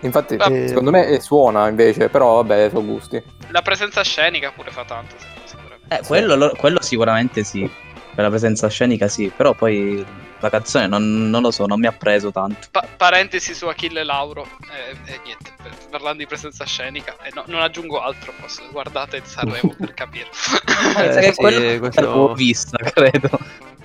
[0.00, 3.22] Infatti, Eh, secondo me eh, suona invece, però vabbè, sono gusti.
[3.48, 5.94] La presenza scenica pure fa tanto, sicuramente.
[5.96, 7.68] Eh, quello, lo- quello sicuramente sì,
[8.14, 10.04] per la presenza scenica sì, però poi
[10.40, 12.68] la canzone non, non lo so, non mi ha preso tanto.
[12.70, 17.44] Pa- parentesi su Achille Lauro e, e niente, per- parlando di presenza scenica, e no-
[17.46, 20.28] non aggiungo altro, posso- guardate il Sanremo per capire.
[20.98, 23.30] Eh, sì, quello questo- l'avevo vista, credo.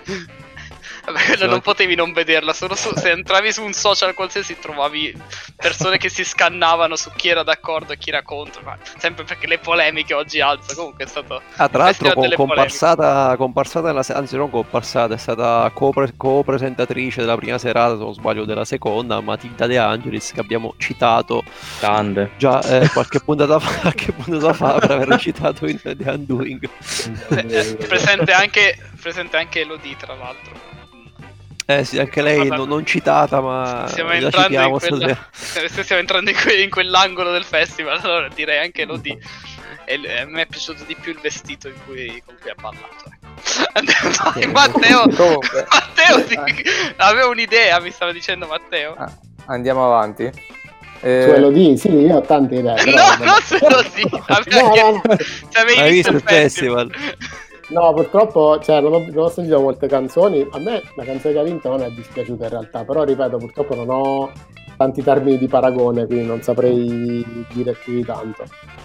[1.03, 4.13] Vabbè, quello Sì, non anche- potevi non vederla, solo su- se entravi su un social
[4.13, 5.15] qualsiasi trovavi
[5.55, 9.47] persone che si scannavano su chi era d'accordo e chi era contro, ma sempre perché
[9.47, 11.41] le polemiche oggi alzo, comunque è stato...
[11.55, 16.13] Ah, tra l'altro Festival co- delle comparsata, comparsata nella anzi non comparsata, è stata copre-
[16.15, 21.43] co-presentatrice della prima serata, se non sbaglio della seconda, Matilda De Angelis, che abbiamo citato
[21.79, 22.31] Grande.
[22.37, 26.69] già eh, qualche, puntata fa, qualche puntata fa per aver recitato in The Undoing.
[27.29, 30.79] Eh, presente, anche, presente anche Elodie, tra l'altro.
[31.79, 36.29] Eh sì, anche lei no- non citata, ma Stiamo entrando, in quella- se stiamo entrando
[36.29, 39.17] in, que- in quell'angolo del festival, allora direi anche Elodie.
[39.85, 42.55] E l- a me è piaciuto di più il vestito in cui, con cui ha
[42.59, 42.85] ballato.
[43.05, 43.29] Ecco.
[43.73, 44.47] Andiamo avanti.
[44.47, 45.05] Matteo,
[45.69, 46.39] Matteo sì,
[46.97, 48.95] avevo un'idea, mi stava dicendo Matteo.
[48.97, 49.11] ah,
[49.47, 50.29] andiamo avanti.
[51.03, 52.75] Eh, Elodie, sì, io ho tante idee.
[52.83, 54.03] però no, non solo sì.
[54.27, 55.15] Avevo No, no, no.
[55.49, 56.91] se avevi Hai visto, visto il festival?
[57.71, 60.45] No, purtroppo cioè, non, ho, non ho sentito molte canzoni.
[60.51, 63.75] A me la canzone che ha vinto non è dispiaciuta in realtà, però ripeto, purtroppo
[63.75, 64.31] non ho
[64.75, 68.43] tanti termini di paragone, quindi non saprei dire più di tanto.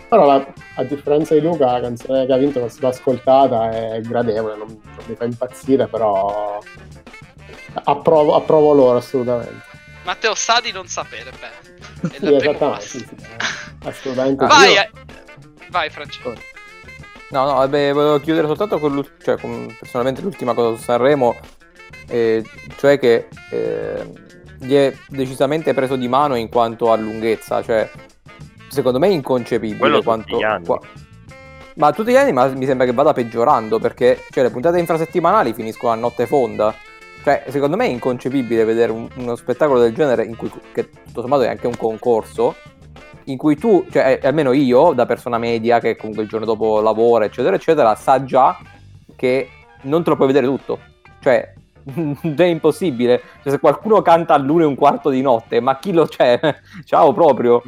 [0.09, 0.46] Però la-
[0.77, 4.68] a differenza di Luca, la canzone che ha vinto l'ho l'ho ascoltata, è gradevole, non,
[4.68, 6.59] non mi fa impazzire, però
[7.85, 9.64] approvo, approvo loro assolutamente.
[10.05, 12.14] Matteo sa di non sapere bene.
[12.14, 13.16] È Sì, esattamente, sì, sì,
[13.85, 14.46] assolutamente.
[14.46, 14.90] Vai, io- eh,
[15.70, 16.35] vai Francesco.
[17.31, 21.35] No, no, vabbè, volevo chiudere soltanto con, l'ul- cioè, con personalmente l'ultima cosa su Sanremo,
[22.09, 22.45] eh,
[22.77, 24.12] cioè che eh,
[24.59, 27.91] gli è decisamente preso di mano in quanto a lunghezza, cioè
[28.69, 30.39] secondo me è inconcepibile Quello quanto...
[30.65, 30.81] qua-
[31.77, 35.53] ma tutti gli anni ma mi sembra che vada peggiorando perché cioè, le puntate infrasettimanali
[35.53, 36.75] finiscono a notte fonda.
[37.23, 41.23] Cioè, secondo me è inconcepibile vedere un- uno spettacolo del genere in cui, che tutto
[41.23, 42.55] sommato è anche un concorso,
[43.27, 46.81] in cui tu, cioè eh, almeno io, da persona media che comunque il giorno dopo
[46.81, 48.57] lavora, eccetera, eccetera, sa già
[49.15, 49.49] che
[49.83, 50.79] non te lo puoi vedere tutto.
[51.21, 51.53] Cioè,
[52.37, 53.21] è impossibile.
[53.43, 56.39] Cioè, se qualcuno canta all'una e un quarto di notte, ma chi lo c'è?
[56.85, 57.62] Ciao proprio.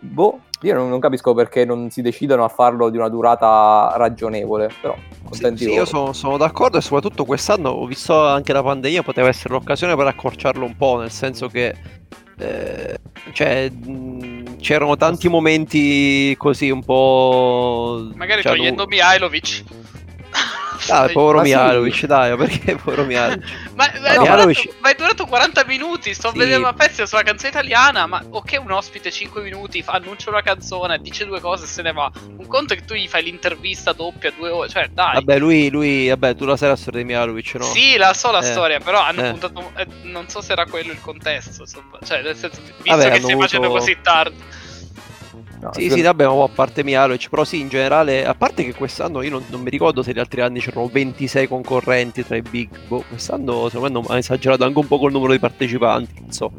[0.00, 4.70] Boh, io non, non capisco perché non si decidano a farlo di una durata ragionevole,
[4.80, 4.94] però
[5.24, 9.02] contenti Sì, sì, io sono, sono d'accordo e soprattutto quest'anno ho visto anche la pandemia
[9.02, 11.74] poteva essere l'occasione per accorciarlo un po', nel senso che
[12.38, 12.98] eh,
[13.32, 18.10] cioè, mh, c'erano tanti momenti così un po'...
[18.14, 19.64] Magari cioè, togliendo nu- Mihailovic.
[20.86, 21.44] Dai, povero Ma
[21.92, 22.06] sì.
[22.06, 23.44] Dai, perché povero Mihailovic?
[23.74, 26.38] Ma, ma è No, durato, Mihailovic- ma è durato 40 minuti, sto Sì.
[26.38, 30.42] vedendo una pezza sulla canzone italiana, ma ok un ospite 5 minuti, fa- annuncia una
[30.42, 32.10] canzone, dice due cose e se ne va.
[32.36, 35.14] Un conto è che tu gli fai l'intervista doppia, due ore, cioè dai.
[35.14, 37.64] Vabbè, lui, lui, vabbè, tu la sai la storia di Mihailovic, no?
[37.64, 38.42] Sì, la so la Eh.
[38.44, 39.30] storia, però hanno Eh.
[39.30, 39.72] puntato.
[39.76, 41.62] eh, non so se era quello il contesto.
[41.62, 41.98] Insomma.
[42.04, 44.36] Cioè, nel senso, visto Vabbè, che stai facendo avuto- così tardi.
[45.60, 48.62] No, Sì, secondo- sì, vabbè, ma a parte Mihailovic, però sì, in generale, a parte
[48.64, 52.36] che quest'anno io non, non mi ricordo se gli altri anni c'erano 26 concorrenti tra
[52.36, 56.20] i big, boh, quest'anno secondo me hanno esagerato anche un po' col numero di partecipanti,
[56.20, 56.52] non so.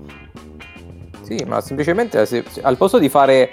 [1.22, 3.50] Sì, ma semplicemente se- se- al posto di fare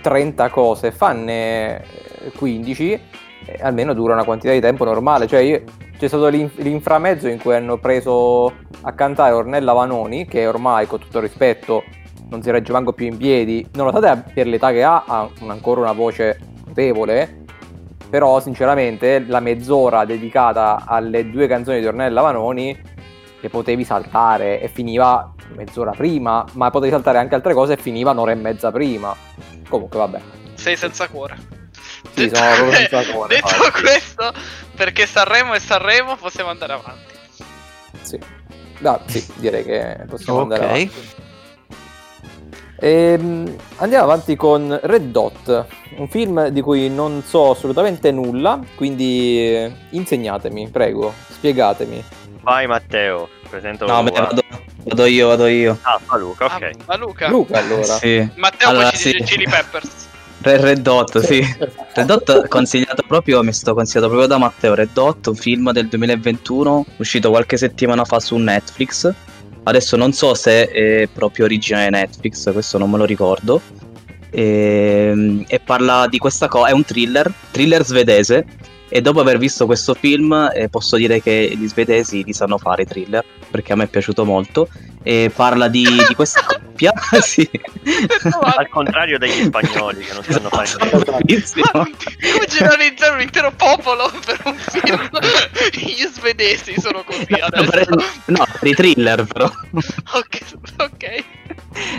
[0.00, 1.80] 30 cose, fanne
[2.26, 5.26] eh, 15, eh, almeno dura una quantità di tempo normale.
[5.26, 5.62] Cioè, io-
[5.98, 8.52] c'è stato l'in- l'inframezzo in cui hanno preso
[8.82, 11.82] a cantare Ornella Vanoni, che ormai, con tutto il rispetto,
[12.32, 15.92] non si regge manco più in piedi, nonostante per l'età che ha, ha ancora una
[15.92, 17.44] voce notevole.
[18.08, 22.90] Però, sinceramente, la mezz'ora dedicata alle due canzoni di Ornella Vanoni
[23.40, 28.10] che potevi saltare e finiva mezz'ora prima, ma potevi saltare anche altre cose e finiva
[28.12, 29.14] un'ora e mezza prima.
[29.68, 30.20] Comunque, vabbè.
[30.54, 31.36] Sei senza cuore.
[32.14, 33.80] Sì, detto, sono proprio senza cuore, detto infatti.
[33.82, 34.32] questo,
[34.76, 37.14] perché Sanremo e Sanremo possiamo andare avanti.
[38.02, 38.18] Sì.
[38.78, 40.52] Da, sì, direi che possiamo Ok.
[40.52, 40.90] andare avanti.
[42.84, 45.66] Ehm, andiamo avanti con Red Dot,
[45.98, 52.02] un film di cui non so assolutamente nulla, quindi insegnatemi, prego, spiegatemi.
[52.40, 54.42] Vai Matteo, presento No, beh, vado,
[54.82, 55.78] vado io, vado io.
[55.82, 56.50] Ah, fa Luca, ok.
[56.50, 57.28] Ah, ma Luca.
[57.28, 57.84] Luca allora.
[57.84, 58.28] Sì.
[58.34, 59.32] Matteo Allora, poi ci dice sì.
[59.32, 60.08] Chili Peppers.
[60.42, 61.56] Red, Red Dot, sì.
[61.94, 64.74] Red Dot consigliato proprio, mi è stato consigliato proprio da Matteo.
[64.74, 69.14] Red Dot, un film del 2021, uscito qualche settimana fa su Netflix.
[69.64, 73.60] Adesso non so se è proprio originale Netflix, questo non me lo ricordo.
[74.30, 78.44] E, e parla di questa cosa, è un thriller, thriller svedese.
[78.88, 82.82] E dopo aver visto questo film eh, posso dire che gli svedesi li sanno fare
[82.82, 84.68] i thriller, perché a me è piaciuto molto.
[85.02, 87.48] E parla di, di questa coppia, sì.
[88.40, 91.18] Al contrario degli spagnoli che non sanno fare Esatto.
[91.24, 91.60] niente.
[92.32, 95.08] Come generalizzare un intero popolo per un film?
[95.74, 97.70] Gli svedesi sono così No, adesso.
[97.70, 97.88] per,
[98.26, 99.46] no, per i thriller però.
[99.72, 100.40] ok,
[100.78, 101.24] ok.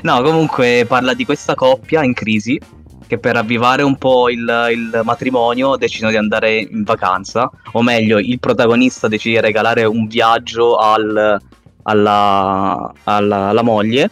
[0.03, 2.59] No, comunque parla di questa coppia in crisi
[3.05, 4.39] che per avvivare un po' il,
[4.71, 10.07] il matrimonio decidono di andare in vacanza, o meglio, il protagonista decide di regalare un
[10.07, 11.39] viaggio al-
[11.83, 14.09] alla, alla- alla moglie,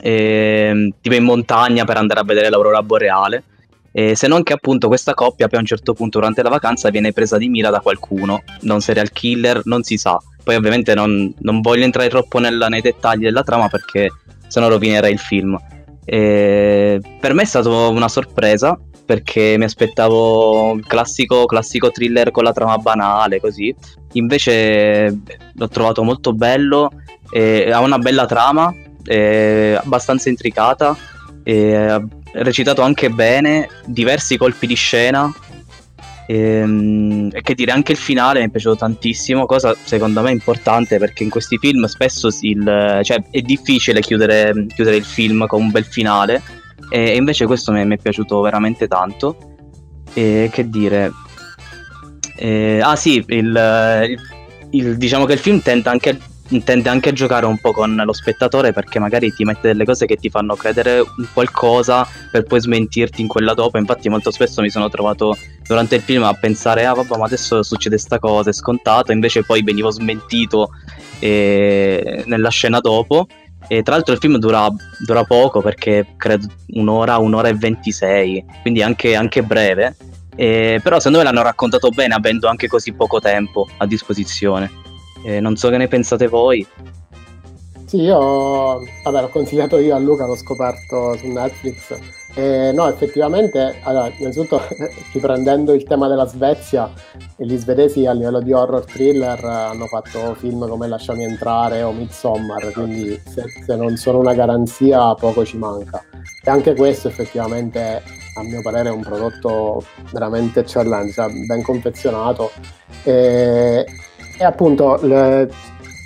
[0.00, 3.44] ehm, tipo in montagna per andare a vedere l'aurora boreale.
[3.92, 6.90] E se non che appunto questa coppia poi a un certo punto durante la vacanza
[6.90, 10.16] viene presa di mira da qualcuno, un serial killer, non si sa.
[10.44, 14.10] Poi ovviamente non, non voglio entrare troppo nella- nei dettagli della trama perché
[14.46, 15.58] se no rovinerei il film.
[16.12, 22.42] E per me è stata una sorpresa perché mi aspettavo il classico, classico thriller con
[22.42, 23.72] la trama banale così.
[24.14, 25.20] Invece
[25.54, 26.90] l'ho trovato molto bello,
[27.30, 30.96] e ha una bella trama, è abbastanza intricata,
[31.44, 35.32] e ha recitato anche bene, diversi colpi di scena.
[36.32, 40.98] Ehm, E, che dire, anche il finale mi è piaciuto tantissimo, cosa secondo me importante
[40.98, 45.70] perché in questi film spesso il- cioè, è difficile chiudere, chiudere il film con un
[45.70, 46.40] bel finale
[46.88, 49.36] e invece questo mi, mi è piaciuto veramente tanto.
[50.12, 51.12] E che dire,
[52.36, 53.26] eh, ah sì, il,
[54.08, 54.18] il-
[54.70, 56.18] il- diciamo che il film tenta anche,
[56.64, 60.06] tende anche a giocare un po' con lo spettatore perché magari ti mette delle cose
[60.06, 63.78] che ti fanno credere un qualcosa per poi smentirti in quella dopo.
[63.78, 65.36] Infatti molto spesso mi sono trovato
[65.70, 69.44] durante il film a pensare ah vabbè ma adesso succede sta cosa, è scontato, invece
[69.44, 70.70] poi venivo smentito
[71.20, 73.28] eh, nella scena dopo.
[73.68, 74.66] E tra l'altro il film dura,
[74.98, 79.94] dura poco perché credo un'ora, un'ora e ventisei, quindi anche, anche breve.
[80.34, 84.68] Eh, però secondo me l'hanno raccontato bene avendo anche così poco tempo a disposizione.
[85.22, 86.66] Eh, non so che ne pensate voi.
[87.86, 91.96] Sì, io vabbè, l'ho consigliato io a Luca, l'ho scoperto su Netflix.
[92.34, 94.60] E, no, effettivamente, allora, innanzitutto
[95.12, 96.90] riprendendo il tema della Svezia,
[97.36, 102.70] gli svedesi a livello di horror thriller hanno fatto film come Lasciami entrare o Midsommar,
[102.72, 106.02] quindi se, se non sono una garanzia poco ci manca.
[106.42, 108.02] E anche questo effettivamente,
[108.36, 112.52] a mio parere, è un prodotto veramente eccellente, cioè ben confezionato.
[113.02, 113.84] E,
[114.38, 115.48] e appunto le-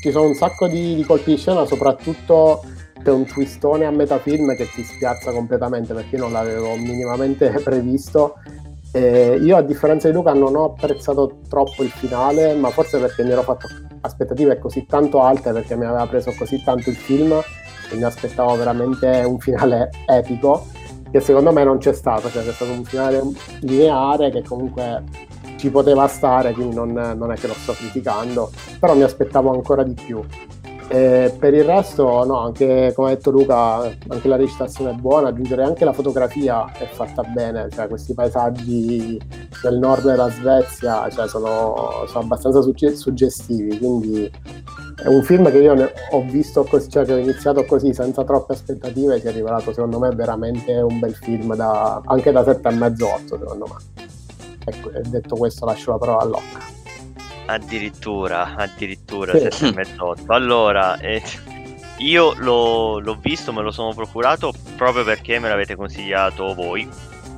[0.00, 2.62] ci sono un sacco di, di colpi di scena, soprattutto
[3.04, 7.50] c'è un twistone a metà film che ti spiazza completamente perché io non l'avevo minimamente
[7.62, 8.36] previsto.
[8.92, 13.24] E io, a differenza di Luca, non ho apprezzato troppo il finale, ma forse perché
[13.24, 13.68] mi ero fatto
[14.00, 18.56] aspettative così tanto alte perché mi aveva preso così tanto il film e mi aspettavo
[18.56, 20.66] veramente un finale epico
[21.10, 23.22] che secondo me non c'è stato, cioè c'è stato un finale
[23.60, 25.04] lineare che comunque
[25.56, 28.50] ci poteva stare, quindi non, non è che lo sto criticando,
[28.80, 30.20] però mi aspettavo ancora di più.
[30.88, 33.76] E per il resto, no, anche come ha detto Luca,
[34.08, 39.18] anche la recitazione è buona, aggiungere anche la fotografia è fatta bene, cioè questi paesaggi
[39.62, 44.30] del nord della Svezia cioè, sono, sono abbastanza sugge- suggestivi, quindi
[45.02, 48.52] è un film che io ho visto così, cioè che ho iniziato così senza troppe
[48.52, 53.66] aspettative, si è rivelato secondo me veramente un bel film, da, anche da 7,5-8 secondo
[53.66, 54.04] me.
[54.66, 56.73] Ecco, e detto questo lascio la parola a Locca.
[57.46, 59.40] Addirittura, addirittura Sì.
[59.40, 60.32] 7 e mezz'otto.
[60.32, 61.22] Allora, eh,
[61.98, 66.88] io l'ho, l'ho visto, me lo sono procurato proprio perché me l'avete consigliato voi.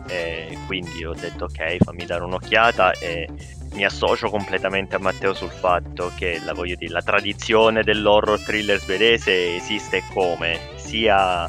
[0.09, 3.29] E quindi ho detto ok, fammi dare un'occhiata e
[3.73, 9.57] mi associo completamente a Matteo sul fatto che la, dire, la tradizione dell'horror thriller svedese
[9.57, 11.49] esiste come sia,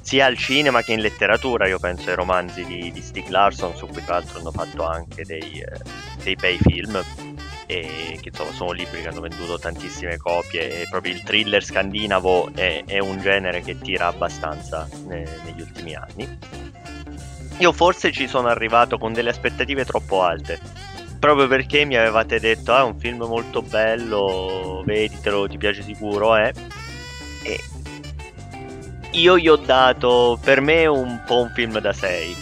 [0.00, 1.68] sia al cinema che in letteratura.
[1.68, 5.24] Io penso ai romanzi di, di Stieg Larsson, su cui tra l'altro hanno fatto anche
[5.24, 5.80] dei, eh,
[6.22, 7.00] dei bei film
[7.66, 12.50] e che insomma sono libri che hanno venduto tantissime copie e proprio il thriller scandinavo
[12.54, 16.38] è, è un genere che tira abbastanza ne- negli ultimi anni
[17.58, 20.58] io forse ci sono arrivato con delle aspettative troppo alte.
[21.18, 26.36] Proprio perché mi avevate detto, ah, è un film molto bello, veditelo, ti piace sicuro,
[26.36, 26.52] eh.
[27.44, 27.60] E
[29.12, 32.36] io gli ho dato, per me, un po' un film da 6.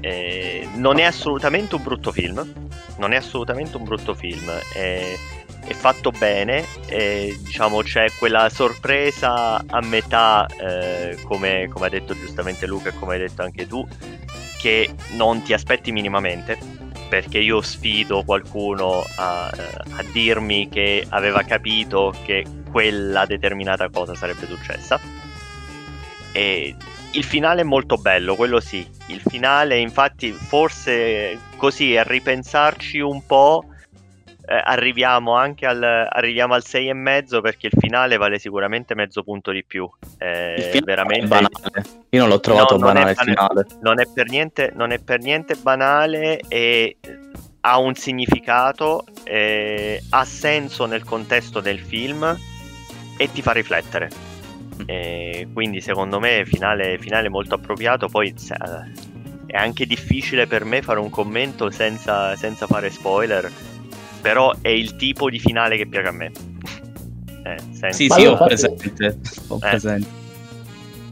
[0.00, 2.67] Eh, non è assolutamente un brutto film.
[2.98, 4.50] Non è assolutamente un brutto film.
[4.72, 5.16] È,
[5.64, 6.64] è fatto bene.
[6.86, 12.94] E, diciamo c'è quella sorpresa a metà, eh, come, come ha detto giustamente Luca e
[12.98, 13.86] come hai detto anche tu,
[14.58, 16.58] che non ti aspetti minimamente.
[17.08, 24.46] Perché io sfido qualcuno a, a dirmi che aveva capito che quella determinata cosa sarebbe
[24.46, 25.00] successa.
[26.32, 26.76] E
[27.12, 28.86] il finale è molto bello, quello sì.
[29.06, 33.64] Il finale, infatti, forse così a ripensarci un po'.
[34.50, 39.22] Eh, arriviamo anche al, arriviamo al 6 e mezzo perché il finale vale sicuramente mezzo
[39.22, 39.88] punto di più.
[40.16, 41.48] Eh, veramente è banale.
[42.10, 43.64] Io non l'ho trovato No, non banale è il banale.
[43.66, 43.80] finale.
[43.82, 46.96] non è per niente, non è per niente banale e
[47.60, 52.34] ha un significato, eh, ha senso nel contesto del film
[53.18, 54.08] e ti fa riflettere.
[54.86, 58.08] E quindi secondo me finale, finale molto appropriato.
[58.08, 58.56] Poi se-
[59.46, 63.50] è anche difficile per me fare un commento senza, senza fare spoiler,
[64.20, 66.30] però è il tipo di finale che piace a me.
[67.44, 69.18] Eh, senza- Sì, Ma sì, ho infatti- presente.
[69.48, 69.58] Ho Eh.
[69.60, 70.08] presente.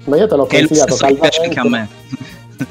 [0.04, 1.94] Ma io te l'ho consigliato piace anche a caldamente.
[2.58, 2.66] me.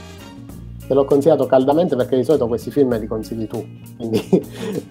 [0.88, 3.66] Te l'ho consigliato caldamente perché di solito questi film li consigli tu.
[3.98, 4.20] Quindi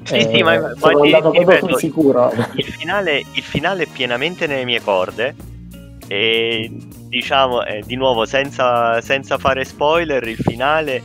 [0.02, 2.32] Sì, sì, ma- ma sono ti- andato ti proprio ripeto, sul sicuro.
[2.56, 5.34] il finale, il finale è pienamente nelle mie corde
[6.06, 6.70] e
[7.08, 11.02] diciamo eh, di nuovo senza, senza fare spoiler il finale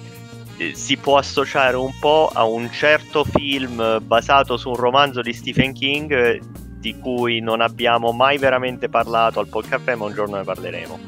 [0.57, 5.33] eh, si può associare un po' a un certo film basato su un romanzo di
[5.33, 6.41] Stephen King eh,
[6.79, 10.99] di cui non abbiamo mai veramente parlato al podcast ma un giorno ne parleremo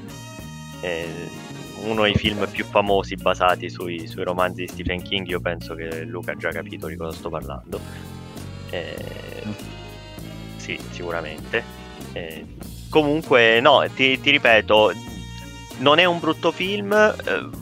[0.81, 1.39] Eh,
[1.83, 6.03] uno dei film più famosi basati sui, sui romanzi di Stephen King io penso che
[6.03, 7.79] Luca ha già capito di cosa sto parlando
[8.69, 8.95] Eh,
[10.57, 11.63] sì, sicuramente.
[12.13, 12.45] Eh,
[12.91, 14.91] comunque, no, ti, ti ripeto,
[15.79, 16.91] non è un brutto film.
[16.93, 17.59] eh,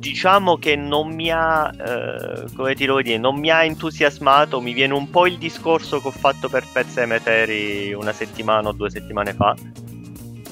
[0.00, 4.60] diciamo che non mi ha, eh, come ti devo dire, non mi ha entusiasmato.
[4.60, 8.72] Mi viene un po' il discorso che ho fatto per Pet Cemetery una settimana o
[8.72, 9.56] due settimane fa.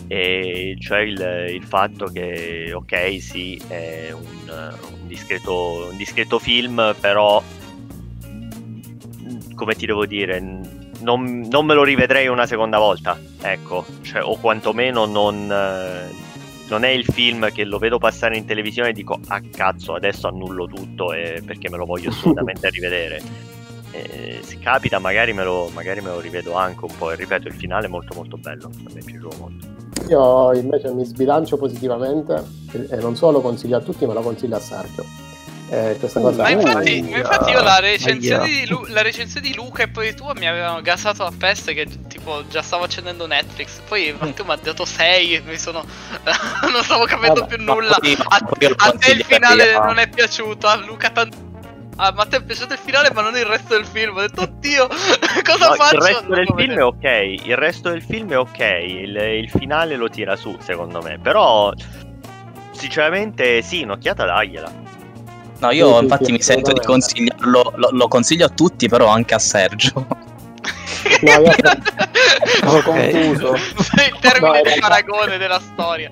[0.09, 6.95] E cioè il, il fatto che, ok, sì, è un, un discreto, un discreto film,
[6.99, 7.43] però
[9.55, 10.41] come ti devo dire,
[11.01, 16.11] non, non me lo rivedrei una seconda volta, ecco, cioè, o quantomeno non, eh,
[16.69, 20.29] non è il film che lo vedo passare in televisione e dico, ah cazzo, adesso
[20.29, 23.23] annullo tutto e- perché me lo voglio assolutamente rivedere.
[23.91, 27.49] Eh, se capita magari me, lo, magari me lo rivedo anche un po' e ripeto
[27.49, 29.67] il finale è molto molto bello a me è piaciuto molto
[30.11, 32.35] Io invece mi sbilancio positivamente
[32.73, 35.28] e e non solo lo consiglio a tutti, ma lo consiglio a Sergio.
[35.71, 39.55] Eh, questa cosa Ma infatti, ma infatti io la recensione, di Lu- la recensione di
[39.55, 43.81] Luca e poi tua mi avevano gasato a peste che tipo già stavo accendendo Netflix.
[43.87, 45.85] Poi Matteo mi ha dato 6 e mi sono...
[46.73, 47.97] non stavo capendo Vabbè, più ma nulla.
[48.01, 51.47] poi- A, poi a te il finale a- non è piaciuto, a Luca tanto...
[52.01, 54.17] A Matteo è piaciuto il finale ma non il resto del film.
[54.17, 54.87] Ho detto oddio,
[55.45, 55.97] cosa No, faccio?
[55.97, 57.05] il resto del film è ok
[57.45, 61.73] il resto del film è ok il, il finale lo tira su secondo me però
[62.71, 64.71] sinceramente sì un'occhiata dagliela
[65.61, 69.09] No, io Sì, infatti sì, mi sento di consigliarlo, lo, lo consiglio a tutti, però
[69.09, 69.93] anche a Sergio.
[71.23, 71.53] No, io-
[72.65, 73.55] Sono confuso.
[73.55, 76.11] Il termine No, in di realtà- paragone della storia.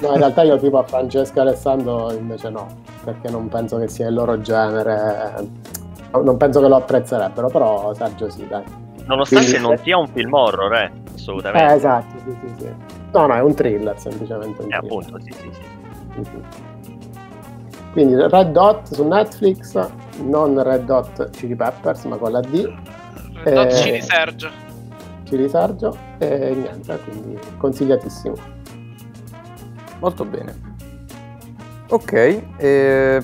[0.00, 2.66] No, in realtà io tipo a Francesca e Alessandro invece no,
[3.04, 5.46] perché non penso che sia il loro genere,
[6.10, 8.64] non penso che lo apprezzerebbero, però Sergio sì, dai.
[9.06, 12.70] nonostante Quindi- non sia un film horror eh, Eh, assolutamente esatto, sì, sì, sì.
[13.12, 14.84] No, no, è un thriller, semplicemente un Eh, thriller.
[14.84, 16.42] appunto sì sì sì Mhm.
[17.92, 19.88] Quindi Red Dot su Netflix,
[20.24, 22.72] non Red Dot Chili Peppers, ma con la D,
[23.44, 23.74] Red Hot Eh.
[23.74, 24.50] Chili Sergio.
[25.24, 28.34] Chili Sergio, e niente, quindi consigliatissimo.
[30.00, 30.70] Molto bene.
[31.88, 32.12] Ok,
[32.56, 33.22] eh,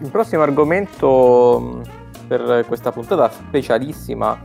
[0.00, 1.82] il prossimo argomento mh,
[2.28, 4.38] per questa puntata specialissima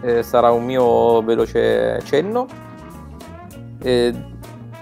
[0.00, 2.46] eh, sarà un mio veloce cenno
[3.80, 4.12] eh,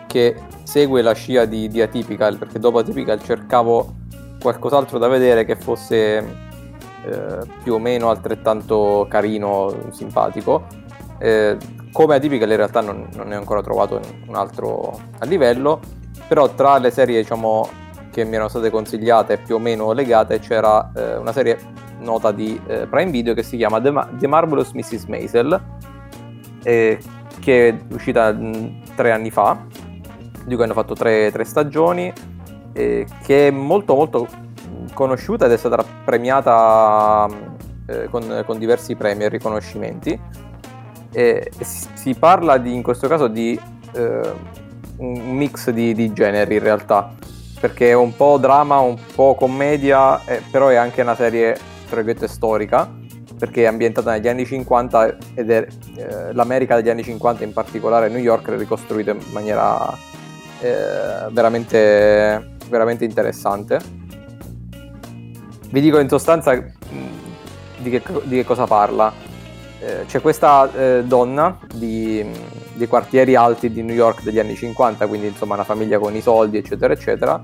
[0.07, 3.95] che segue la scia di, di Atypical perché dopo Atypical cercavo
[4.41, 6.17] qualcos'altro da vedere che fosse
[7.05, 10.67] eh, più o meno altrettanto carino, simpatico.
[11.19, 11.57] Eh,
[11.93, 15.81] come Atypical in realtà non, non ne ho ancora trovato un altro a livello,
[16.27, 17.69] però tra le serie diciamo
[18.11, 21.59] che mi erano state consigliate più o meno legate c'era eh, una serie
[22.01, 25.05] nota di eh, Prime Video che si chiama The, Ma- The Marvelous Mrs.
[25.05, 25.61] Maisel
[26.63, 26.99] eh,
[27.41, 29.65] che è uscita mh, tre anni fa
[30.45, 32.13] di cui hanno fatto tre, tre stagioni
[32.73, 34.27] eh, che è molto molto
[34.95, 37.29] conosciuta ed è stata premiata
[37.87, 40.19] eh, con, con, diversi premi e riconoscimenti.
[41.13, 43.59] E si parla di, in questo caso di
[43.95, 44.33] eh,
[44.99, 47.13] un mix di, di, generi in realtà,
[47.61, 51.55] perché è un po' drama, un po' commedia, eh, però è anche una serie
[51.87, 52.89] tra virgolette storica,
[53.39, 55.67] perché è ambientata negli anni 50 ed è
[55.97, 59.93] eh, l'America degli anni 50, in particolare New York, ricostruita in maniera
[60.61, 63.79] eh, veramente, veramente interessante.
[65.69, 69.13] Vi dico in sostanza di che, di che cosa parla.
[69.81, 72.25] Eh, c'è questa eh, donna di,
[72.75, 76.21] dei quartieri alti di New York degli anni 50, quindi insomma una famiglia con i
[76.21, 77.43] soldi, eccetera, eccetera,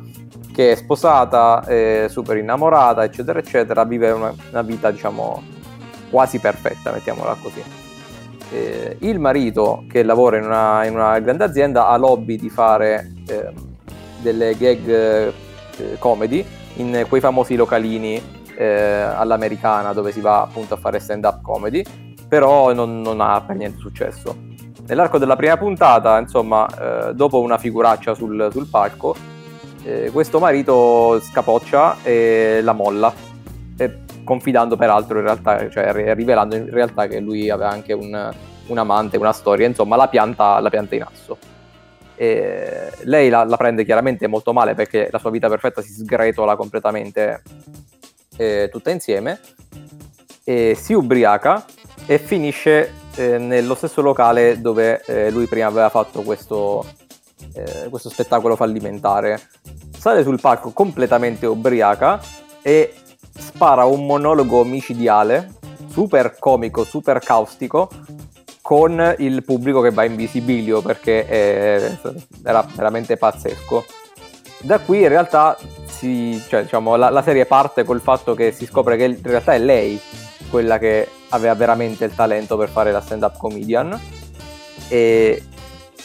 [0.52, 5.42] che è sposata, è super innamorata, eccetera, eccetera, vive una, una vita, diciamo,
[6.10, 7.62] quasi perfetta, mettiamola così.
[8.50, 13.12] Eh, il marito, che lavora in una, in una, grande azienda, ha l'hobby di fare
[13.26, 13.52] eh,
[14.20, 15.32] delle gag eh,
[15.98, 16.44] comedy
[16.76, 18.20] in quei famosi localini
[18.56, 21.84] eh, all'americana dove si va appunto a fare stand-up comedy,
[22.28, 24.36] però non, non ha per niente successo.
[24.86, 26.66] Nell'arco della prima puntata, insomma,
[27.08, 29.16] eh, dopo una figuraccia sul, sul palco,
[29.82, 33.12] eh, questo marito scapoccia e la molla,
[34.24, 38.32] confidando peraltro in realtà, cioè rivelando in realtà che lui aveva anche un,
[38.66, 41.36] un amante, una storia, insomma, la pianta, la pianta in asso.
[42.16, 46.56] E lei la, la, prende chiaramente molto male perché la sua vita perfetta si sgretola
[46.56, 47.42] completamente
[48.36, 49.38] eh, tutta insieme,
[50.44, 51.64] e si ubriaca
[52.06, 56.86] e finisce eh, nello stesso locale dove eh, lui prima aveva fatto questo,
[57.54, 59.40] eh, questo spettacolo fallimentare.
[59.96, 62.20] Sale sul palco completamente ubriaca
[62.62, 62.94] e
[63.36, 65.54] spara un monologo micidiale,
[65.88, 67.88] super comico, super caustico,
[68.66, 71.98] con il pubblico che va in visibilio perché eh,
[72.42, 73.84] era veramente pazzesco.
[74.58, 75.56] Da qui in realtà
[75.86, 79.54] si, cioè, diciamo, la, la, serie parte col fatto che si scopre che in realtà
[79.54, 80.00] è lei
[80.50, 83.96] quella che aveva veramente il talento per fare la stand-up comedian
[84.88, 85.44] e,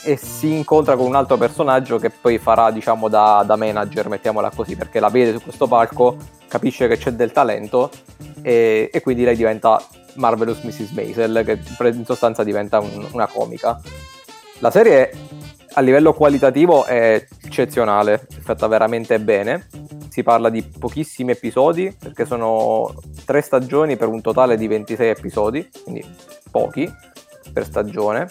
[0.03, 4.51] e si incontra con un altro personaggio che poi farà diciamo da, da, manager, mettiamola
[4.55, 6.16] così, perché la vede su questo palco,
[6.47, 7.89] capisce che c'è del talento
[8.43, 9.84] e, e quindi lei diventa
[10.16, 10.91] Marvelous Mrs.
[10.91, 13.80] Maisel, che in sostanza diventa un, una comica.
[14.59, 15.12] La serie
[15.74, 19.68] a livello qualitativo è eccezionale, è fatta veramente bene.
[20.09, 22.93] Si parla di pochissimi episodi, perché sono
[23.26, 26.05] tre stagioni per un totale di 26 episodi, quindi
[26.49, 26.91] pochi
[27.53, 28.28] per stagione.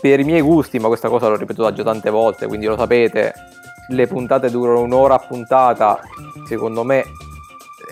[0.00, 3.32] Per i miei gusti, ma questa cosa l'ho ripetuta già tante volte, quindi lo sapete,
[3.88, 6.00] le puntate durano un'ora a puntata,
[6.46, 7.04] secondo me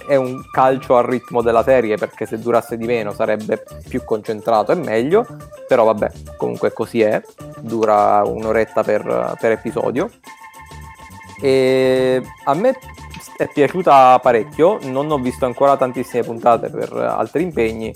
[0.07, 4.73] è un calcio al ritmo della serie perché se durasse di meno sarebbe più concentrato
[4.73, 5.27] e meglio,
[5.67, 7.23] però vabbè, comunque così è,
[7.61, 10.11] dura un'oretta per, per episodio.
[11.43, 12.75] E a me
[13.37, 17.95] è piaciuta parecchio, non ho visto ancora tantissime puntate per altri impegni,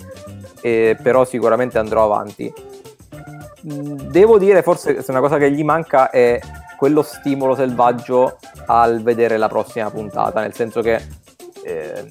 [0.63, 2.53] eh, però sicuramente andrò avanti.
[3.61, 6.39] Devo dire, forse se una cosa che gli manca è
[6.77, 11.01] quello stimolo selvaggio al vedere la prossima puntata, nel senso che
[11.65, 12.05] eh,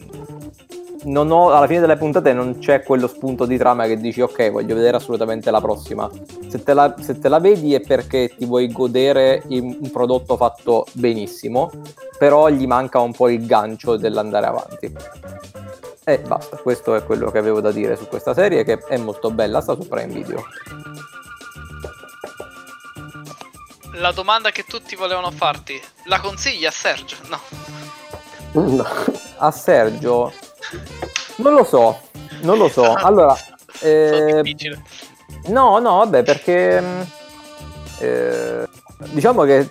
[1.05, 4.75] ho, alla fine delle puntate non c'è quello spunto di trama che dici ok voglio
[4.75, 6.09] vedere assolutamente la prossima.
[6.47, 10.85] Se te la, se te la vedi è perché ti vuoi godere un prodotto fatto
[10.93, 11.71] benissimo
[12.17, 14.93] però gli manca un po' il gancio dell'andare avanti.
[16.05, 19.31] E basta questo è quello che avevo da dire su questa serie che è molto
[19.31, 20.43] bella sta su Prime Video.
[23.95, 27.15] La domanda che tutti volevano farti la consigli a Sergio?
[27.29, 27.82] no
[28.53, 28.85] No.
[29.37, 30.31] A Sergio,
[31.37, 31.99] non lo so,
[32.41, 32.93] non lo so.
[32.95, 33.35] Allora,
[33.81, 34.55] eh,
[35.47, 37.01] no, no, vabbè, perché mm,
[37.99, 38.67] eh,
[39.11, 39.69] diciamo che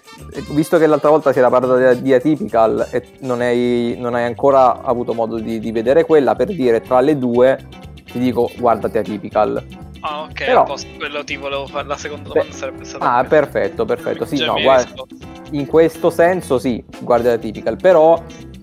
[0.50, 4.82] visto che l'altra volta si era parlato di Atypical e non hai, non hai ancora
[4.82, 7.68] avuto modo di, di, vedere quella, per dire tra le due
[8.10, 9.64] ti dico guardati Atypical.
[10.00, 11.86] Ah, ok, Però, posto, quello ti volevo fare.
[11.86, 13.14] La seconda domanda beh, sarebbe stata.
[13.14, 14.24] Ah, perfetto, perfetto.
[14.24, 15.04] Sì, no, guarda,
[15.52, 18.20] in questo senso sì, guarda Atypical, però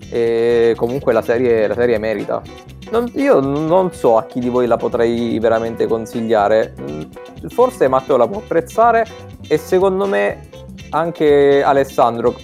[0.09, 2.41] e comunque la serie, la serie merita.
[2.91, 6.73] Non, io non so a chi di voi la potrei veramente consigliare.
[6.79, 7.01] Mm,
[7.49, 9.05] forse Matteo la può apprezzare
[9.47, 10.49] e secondo me
[10.89, 12.35] anche Alessandro.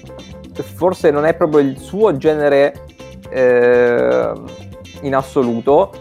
[0.53, 2.85] Forse non è proprio il suo genere
[3.29, 4.31] eh,
[5.01, 5.91] in assoluto,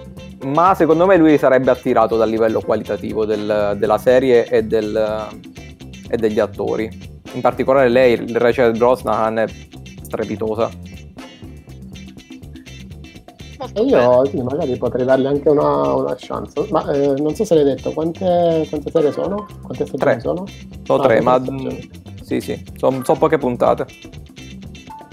[0.45, 5.29] ma secondo me lui sarebbe attirato dal livello qualitativo del, della serie e, del,
[6.09, 7.13] e, degli attori.
[7.33, 9.47] In particolare lei, Rachel Brosnahan, è
[10.03, 10.71] strepitosa.
[13.77, 14.29] E io bene.
[14.31, 16.67] sì, magari potrei dargli anche una, una chance.
[16.71, 19.47] Ma eh, non so se l'hai detto, quante, quante serie sono?
[19.63, 20.45] Quante stagioni sono?
[20.85, 21.43] Sono ah, tre, ma
[22.23, 23.87] sì, sì, sono, sono poche puntate.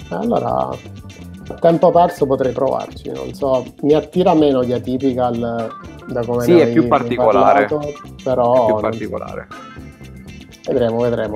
[0.09, 5.69] Allora, a tempo perso potrei provarci, non so, mi attira meno di Atypical
[6.07, 7.65] da come Sì, è più particolare.
[7.65, 7.93] parlato,
[8.23, 9.47] però È più particolare.
[10.67, 11.35] vedremo, vedremo.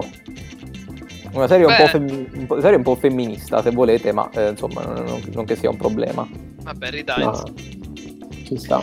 [1.36, 1.84] Una serie, un Beh.
[1.84, 5.22] po' femmi- un po', serie un po' femminista, se volete, ma eh, insomma, non, non-
[5.34, 6.26] non che sia un problema.
[6.64, 7.24] Vabbè, ridai.
[7.26, 7.44] Ma
[8.46, 8.82] ci sta.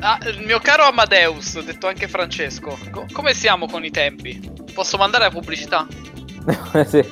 [0.00, 4.40] Ah, il mio caro Amadeus, detto anche Francesco, co- come siamo con i tempi?
[4.72, 5.86] Posso mandare la pubblicità?
[6.86, 7.02] Sì.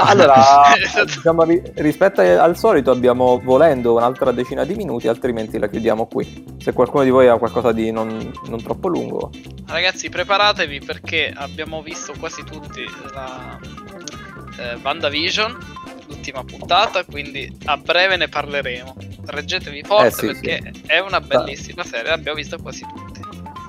[0.00, 0.72] Allora,
[1.06, 6.44] diciamo, ri- rispetto al solito abbiamo volendo un'altra decina di minuti, altrimenti la chiudiamo qui.
[6.58, 9.30] Se qualcuno di voi ha qualcosa di non, non troppo lungo,
[9.66, 13.58] Ragazzi, preparatevi perché abbiamo visto quasi tutti la
[14.58, 15.56] eh, WandaVision,
[16.08, 18.96] l'ultima puntata, quindi a breve ne parleremo.
[19.26, 23.20] Reggetevi forte Eh, sì, perché è una bellissima serie, l'abbiamo vista quasi tutti.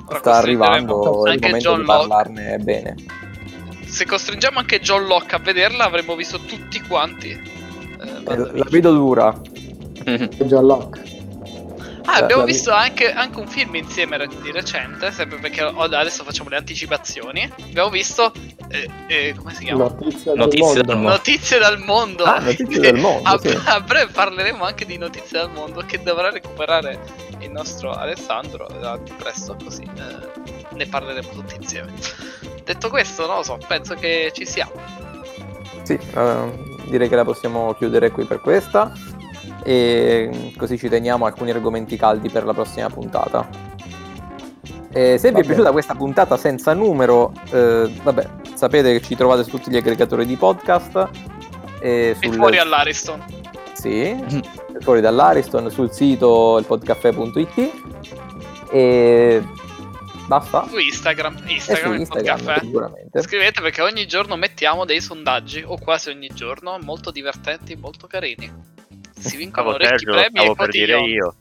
[0.07, 2.07] Ora sta arrivando il momento John di Locke.
[2.07, 2.95] parlarne bene.
[3.95, 7.29] Se costringiamo anche John Locke a vederla, avremo visto tutti quanti.
[7.29, 7.39] eh.
[8.25, 9.33] La vedo dura.
[10.03, 11.14] John Locke.
[12.05, 16.49] Ah, abbiamo la- visto anche, anche un film insieme di recente, sempre perché adesso facciamo
[16.49, 17.51] le anticipazioni.
[17.63, 18.31] Abbiamo visto.
[18.69, 19.83] eh, eh, come si chiama?
[19.83, 20.81] Notizie Notizie mondo.
[20.81, 21.09] del mondo.
[21.09, 22.23] Notizie dal mondo.
[22.23, 23.59] Ah, Notizie dal mondo, a, sì.
[23.65, 26.99] a breve parleremo anche di Notizie dal mondo che dovrà recuperare
[27.39, 31.91] il nostro Alessandro eh, presto, così eh, ne parleremo tutti insieme.
[32.63, 34.71] Detto questo, non lo so, penso che ci siamo.
[35.83, 36.51] Sì, eh,
[36.85, 38.91] direi che la possiamo chiudere qui per questa.
[39.63, 43.47] E così ci teniamo alcuni argomenti caldi per la prossima puntata.
[44.91, 49.15] E se vi Va è piaciuta questa puntata senza numero, eh, vabbè, sapete che ci
[49.15, 51.09] trovate su tutti gli aggregatori di podcast.
[51.81, 53.23] E E sul, fuori all'Ariston.
[53.73, 54.15] Sì,
[54.79, 57.71] fuori dall'Ariston, sul sito ilpodcaffè.it.
[58.71, 59.43] E
[60.27, 60.65] basta.
[60.67, 61.35] Su Instagram.
[61.35, 62.65] E su Instagram, il Instagram, Podcaffè.
[62.65, 63.21] sicuramente.
[63.21, 68.49] Scrivete perché ogni giorno mettiamo dei sondaggi, o quasi ogni giorno, molto divertenti, molto carini.
[69.18, 71.36] Si vincono Stavo orecchi Sergio, premi stavo e per dire io.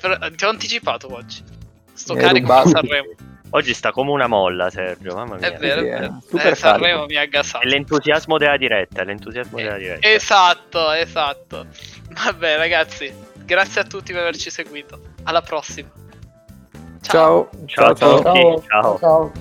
[0.00, 1.42] Per- Ti ho anticipato oggi.
[1.92, 2.68] Sto carico rubato.
[2.68, 3.08] a Sanremo.
[3.50, 5.52] Oggi sta come una molla, Sergio, mamma mia.
[5.52, 6.18] È vero, sì, è vero.
[6.28, 7.06] super Eh, Sanremo carico.
[7.06, 7.64] mi ha gassato.
[7.64, 10.08] È l'entusiasmo della diretta, è l'entusiasmo della diretta.
[10.08, 11.66] Esatto, esatto.
[12.10, 13.12] Vabbè, ragazzi,
[13.44, 15.00] grazie a tutti per averci seguito.
[15.24, 15.88] Alla prossima.
[17.02, 17.48] Ciao.
[17.66, 18.16] Ciao a ciao.
[18.22, 18.40] tutti.
[18.40, 18.62] Ciao.
[18.66, 18.98] Ciao.
[18.98, 19.32] Ciao.